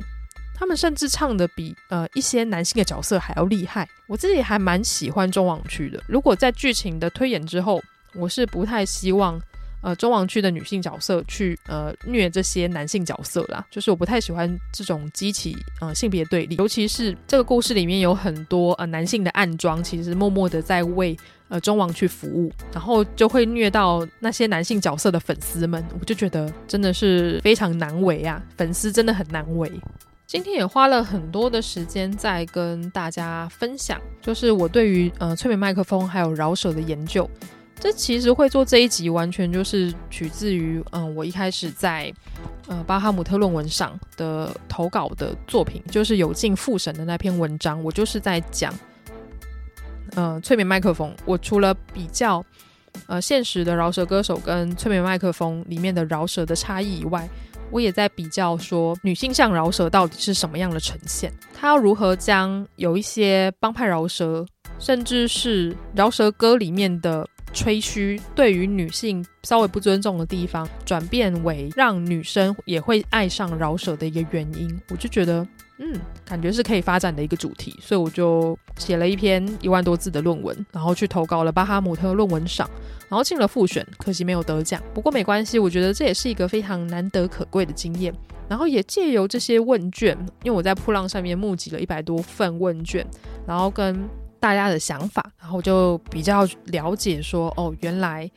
[0.59, 6.03] 他们甚至唱的比呃一些男性的角色还要厉害，我自己还蛮喜欢中王区的。
[6.09, 7.81] 如果在剧情的推演之后，
[8.15, 9.41] 我是不太希望
[9.83, 21.17] 呃中王区的女性角色去呃虐这些男性角色啦，就是我不太喜欢这种激起呃性别对立，尤其是这个故事里面有很多呃男性的暗桩，其实默默的在为
[21.49, 29.71] 呃中王去服务，然后就会虐到那些男性角色的粉丝们，我就觉得真的是非常难为啊，粉丝真的很难为。
[30.29, 37.29] 今天也花了很多的时间在跟大家分享，就是我对于呃催眠麦克风还有饶舌的研究。
[37.81, 42.13] 这其实会做这一集，完全就是取自于嗯、我一开始在
[42.67, 47.83] 呃巴哈姆特论文上的投稿的作品，就是有进复审的那篇文章。
[47.83, 48.75] 我就是在讲
[50.15, 51.11] 呃催眠麦克风。
[51.25, 52.45] 我除了比较
[53.07, 57.27] 呃现实的饶舌歌手跟催眠麦克风里面的饶舌的差异以外，
[57.71, 61.33] 我也在比较说，女性向饶舌到底是什么样的呈现？
[61.55, 64.47] 他要如何将有一些帮派饶舌，
[64.79, 74.81] 甚至是饶舌歌里面的吹嘘，对于女性稍微不尊重的地方，转变为让女生也会爱上饶舌的一个原因。
[74.91, 75.47] 我就觉得。
[75.79, 82.69] 嗯，感觉是可以发展的一个主题，所以我就写了一篇一万多字的论文，然后去投稿了巴哈姆特论文赏，
[83.09, 84.83] 然后进了复选，可惜没有得奖。
[84.93, 88.13] 不过没关系，我觉得这也是一个非常难得可贵的经验。
[88.49, 93.07] 然后也借由这些问卷，因为我在噗浪上面募集了一百多份问卷，
[93.47, 94.09] 然后跟
[94.41, 98.31] 大家的想法，然后就比较了解说，哦，原来。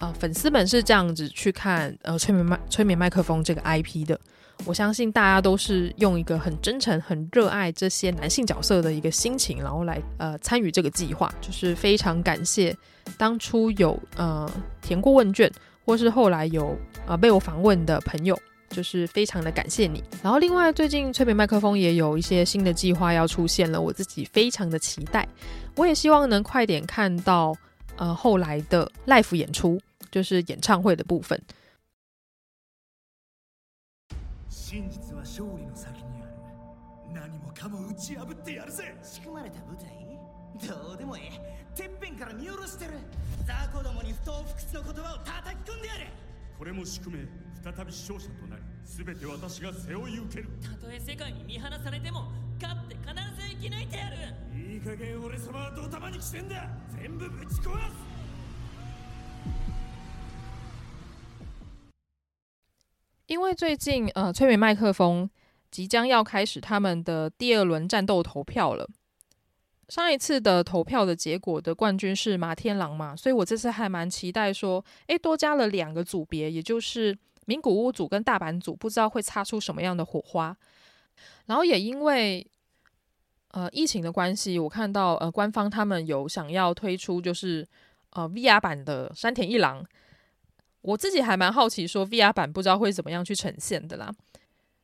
[0.00, 4.18] 呃粉丝们是这样子去看呃催眠麦催眠麦克风这个 IP 的。
[4.66, 11.32] 我相信大家都是用一个很真诚、很热爱这些男性角色的一个心情，然后来呃参与这个计划。
[11.40, 12.76] 就是非常感谢
[13.18, 14.48] 当初有呃
[14.80, 15.50] 填过问卷，
[15.84, 16.76] 或是后来有
[17.06, 18.38] 呃被我访问的朋友，
[18.68, 20.04] 就是非常的感谢你。
[20.22, 25.26] 然后另外最近催眠麦克风也有一些新的计划要出现了，我自己非常的期待。
[25.74, 27.56] 我也希望能快点看到
[27.96, 29.80] 呃后来的 live 演出，
[30.12, 31.40] 就是演唱会的部分。
[34.70, 36.30] 真実は胜利の先にある。
[37.12, 38.96] 何もかも打ち破ってやるぜ。
[39.02, 39.90] 仕组まれた舞台？
[40.62, 41.22] どうでもいい。
[41.74, 42.92] てっぺんから见下ろしてる。
[43.44, 46.06] 雑鱼どもに不当不屈の言叶を叩き込んでやる。
[46.56, 47.26] これも宿命。
[47.64, 50.48] 再び胜者となり、すべて私が背负い受ける。
[50.62, 52.30] たとえ世界に见放されても、
[52.60, 53.10] 胜って必
[53.42, 54.16] ず生き抜いてやる。
[54.54, 56.68] いい加减俺様はドタマに来てんだ。
[56.96, 58.09] 全部ぶち壊す。
[63.30, 65.30] 因为最近呃，催眠麦克风
[65.70, 68.84] 即将要开始他们的第二轮战斗投票了。
[69.88, 77.16] 上一次的投票的结果的冠军是马天狼嘛，所以我这次还蛮期待说，诶，多加了两个组别，也就是
[77.46, 80.56] 名古屋组跟大阪组，不知道会擦出什么样的火花。
[81.46, 82.44] 然后也因为
[83.52, 87.64] 呃疫情的关系，我看到呃官方他们有想要推出就是
[88.10, 89.86] 呃 VR 版的山田一郎。
[90.82, 94.10] 我自己还蛮好奇，说 VR 版不知道会怎么样去呈现的啦。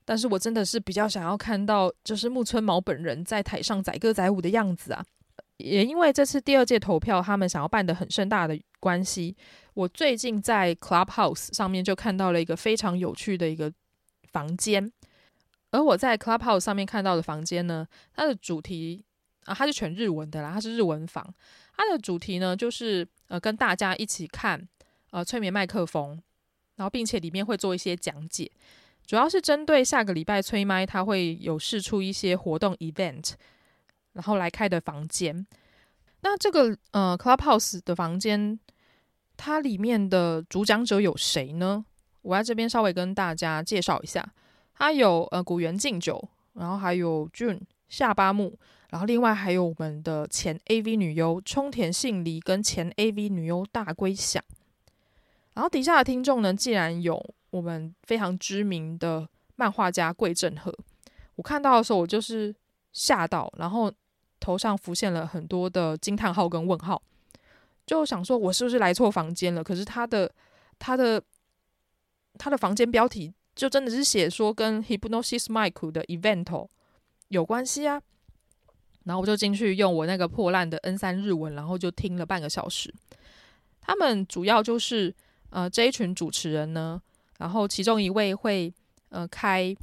[0.05, 5.05] 但是我真的是比较想要看到，就是木村毛本人在台上载歌载舞的样子啊。
[5.56, 9.35] 也因为这次第二届投票，他们想要办得很盛大的关系，
[9.74, 13.73] 我最近在 Clubhouse 上面就看到了一个非常有趣的一个
[14.31, 14.93] 房间。
[15.70, 19.02] 而我在 Clubhouse 上面看到的房间呢，它的主题
[19.47, 21.35] 啊，它是全日文的啦，它是日文房。
[21.74, 24.68] 它的主题呢，就是呃，跟大家一起看。
[25.11, 26.20] 呃，催眠麦克风，
[26.77, 28.51] 然后并且里面会做一些讲解，
[29.07, 33.33] 主要是针对下个礼拜催麦，它会有试出一些活动 event，
[34.12, 35.47] 然后来开的房间。
[36.20, 38.59] 那这个呃 Clubhouse 的房间，
[39.37, 41.85] 它里面的主讲者有谁呢？
[42.23, 44.28] 我在这边稍微跟大家介绍一下，
[44.74, 48.59] 它有呃古元敬久，然后还有 June 下八木，
[48.91, 54.43] 然后另外还有我们的前 AV 女优冲田杏梨跟前 AV 女优大龟响。
[55.57, 57.19] 然后底下的听众呢，既然有
[57.49, 60.70] 我们非常知名的漫画家桂正和，
[61.35, 62.55] 我看到的时候我就是
[62.93, 63.91] 吓到，然后
[64.39, 67.01] 头上浮现了很多的惊叹号跟问号，
[67.87, 69.65] 就想说我是不是来错房间了？
[69.65, 70.31] 可是他的
[70.78, 71.23] 他的
[72.37, 76.69] 他的房间标题就真的是写说跟 hypnosis mike 的 Event
[77.28, 78.03] 有关系啊，
[79.05, 82.95] 然后我就进去用我那个破烂的 N 三日文，然后就听了半个小时，
[83.81, 85.15] 他们主要就是。
[85.57, 87.01] 呃，这一群主持人呢，
[87.39, 88.70] 然后其中一位会
[89.09, 89.74] 呃开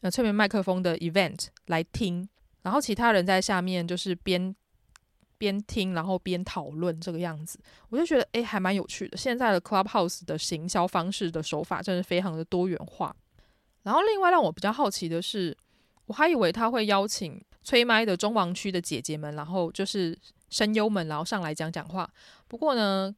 [0.00, 2.26] 呃催眠麦克风的 event 来听，
[2.62, 4.56] 然后其他人在下面就是边
[5.36, 7.60] 边听，然后边讨论这个样子，
[7.90, 9.18] 我就觉得诶还蛮有趣的。
[9.18, 13.14] 现在的 Clubhouse 的行销方式的手法真的非常的多元化。
[13.82, 15.54] 然后另外让我比较好奇的是，
[16.06, 20.18] 我还以为他会邀请催麦的中王区的姐姐们，然后就是
[20.48, 22.10] 声优们，然后上来讲讲话。
[22.46, 23.14] 不过呢，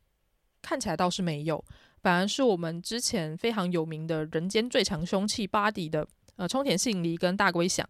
[0.60, 1.64] 看起来倒是没有。
[2.02, 6.06] 反而是我们之前非常有名的人间最强凶器巴迪的
[6.36, 7.86] 呃冲田杏梨跟大龟响，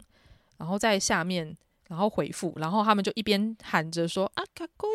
[0.58, 1.56] 然后在下面
[1.88, 4.88] 然后回复，然后他们就一边喊着说啊卡贵，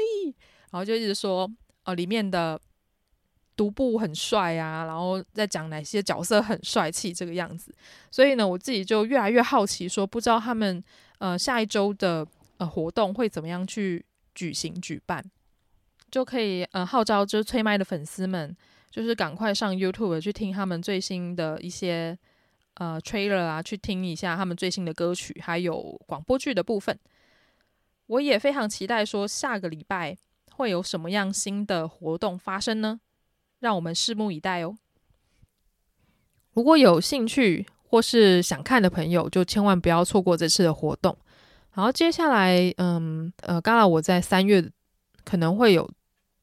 [0.71, 1.49] 然后就一直说
[1.83, 2.59] 呃里面的
[3.55, 7.73] 独步很帅啊，然后在讲哪些角色很帅气这个样子，
[8.11, 10.83] 所以呢我自己就越来越好奇，说不知道他们
[11.19, 12.27] 呃下一周的
[12.57, 15.23] 呃活动会怎么样去举行举办，
[16.11, 18.53] 就可以呃号召就是催麦的粉丝们。
[18.95, 22.17] 就是赶快上 YouTube 去听他们最新的一些
[22.76, 26.97] 呃 trailer 啊，去听一下他们最新的歌曲，还有广播剧的部分。
[28.05, 30.15] 我也非常期待说下个礼拜
[30.53, 33.01] 会有什么样新的活动发生呢？
[33.59, 34.77] 让我们拭目以待哦。
[36.53, 41.17] 如果有兴趣或是想看的朋友，就千万不要错过这次的活动。
[41.73, 44.72] 然后接下来，嗯呃，刚刚我在三月
[45.26, 45.91] 可能会有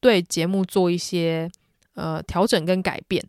[0.00, 1.50] 对节目做一些。
[1.94, 3.22] 呃，调整跟改变，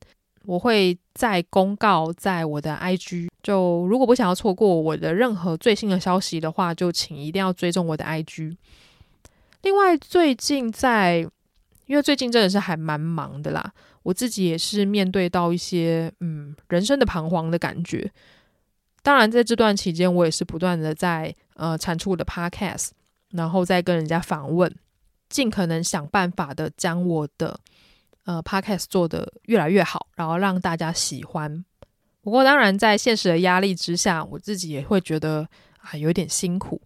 [0.45, 3.29] 我会再公告在我的 IG。
[3.41, 8.55] 就如果不想要错过我的任何最新的消息的话，就请一定要追踪我的 IG。
[9.63, 11.27] 另外，最近在，
[11.87, 13.73] 因为最近真的是还蛮忙的啦，
[14.03, 18.09] 我自己也是面对到一些嗯人生的彷徨的感觉。
[19.01, 22.91] 当然，在这段期间，我也是不断的在呃产出我的 Podcast，
[23.31, 24.73] 然后再跟人家访问，
[25.27, 27.59] 尽可能想办法的将我的。
[28.25, 31.63] 呃，Podcast 做的越来越好，然后让大家喜欢。
[32.21, 35.47] 不过，当然在现实的压力之下，我自己也会觉得
[35.79, 36.81] 啊，有点辛苦。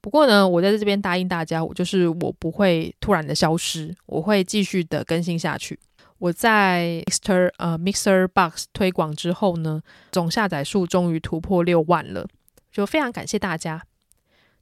[0.00, 5.78] 不过呢，我在这边答应大家，我就是我不会突然的消失，我会继续的更新下去。
[6.18, 12.26] 我在 Mixer 呃 Mixer Box 推广之后呢，总下载数终于突破六万了，
[12.72, 13.82] 就非常感谢大家。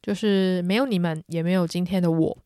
[0.02, 2.38] 就是没有你们，也没有今天的我。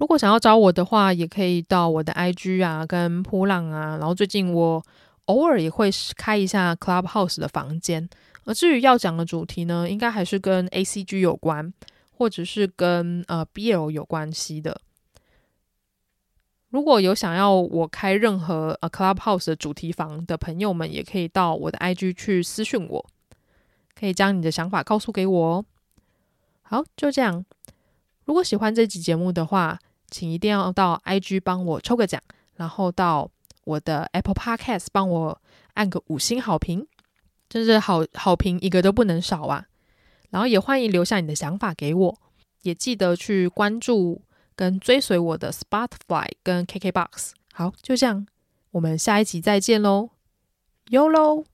[0.00, 3.98] 如果想要找我的话，也可以到我的 IG 啊，跟噗浪啊。
[3.98, 4.82] 然后最近我
[5.26, 8.08] 偶尔也会开一下 Clubhouse 的房间。
[8.44, 11.70] 而至于要讲的主题呢，应该还是跟 ACG 有关，
[12.16, 14.80] 或者是跟呃 BL 有关系的。
[16.70, 23.06] 如果有想要我开任何呃 Clubhouse 的主题房的朋友们，也可以到我的 IG 去私讯我，
[23.94, 25.64] 可以将你的想法告诉给我哦。
[26.62, 27.44] 好，就这样。
[28.24, 29.78] 如果喜欢这集节目的话，
[30.10, 32.20] 请一定要到 IG 帮我抽个奖，
[32.56, 33.30] 然后到
[33.64, 35.40] 我的 Apple Podcast 帮我
[35.74, 36.86] 按个五星好评。
[37.48, 39.66] 真是好好评一个都不能少啊！
[40.30, 42.18] 然后也欢迎留下你的想法给我，
[42.62, 44.22] 也记得去关注
[44.54, 47.32] 跟追随我的 Spotify 跟 KKBox。
[47.52, 48.24] 好，就这样，
[48.70, 50.10] 我们下一集再见喽
[50.90, 51.49] ，YOLO。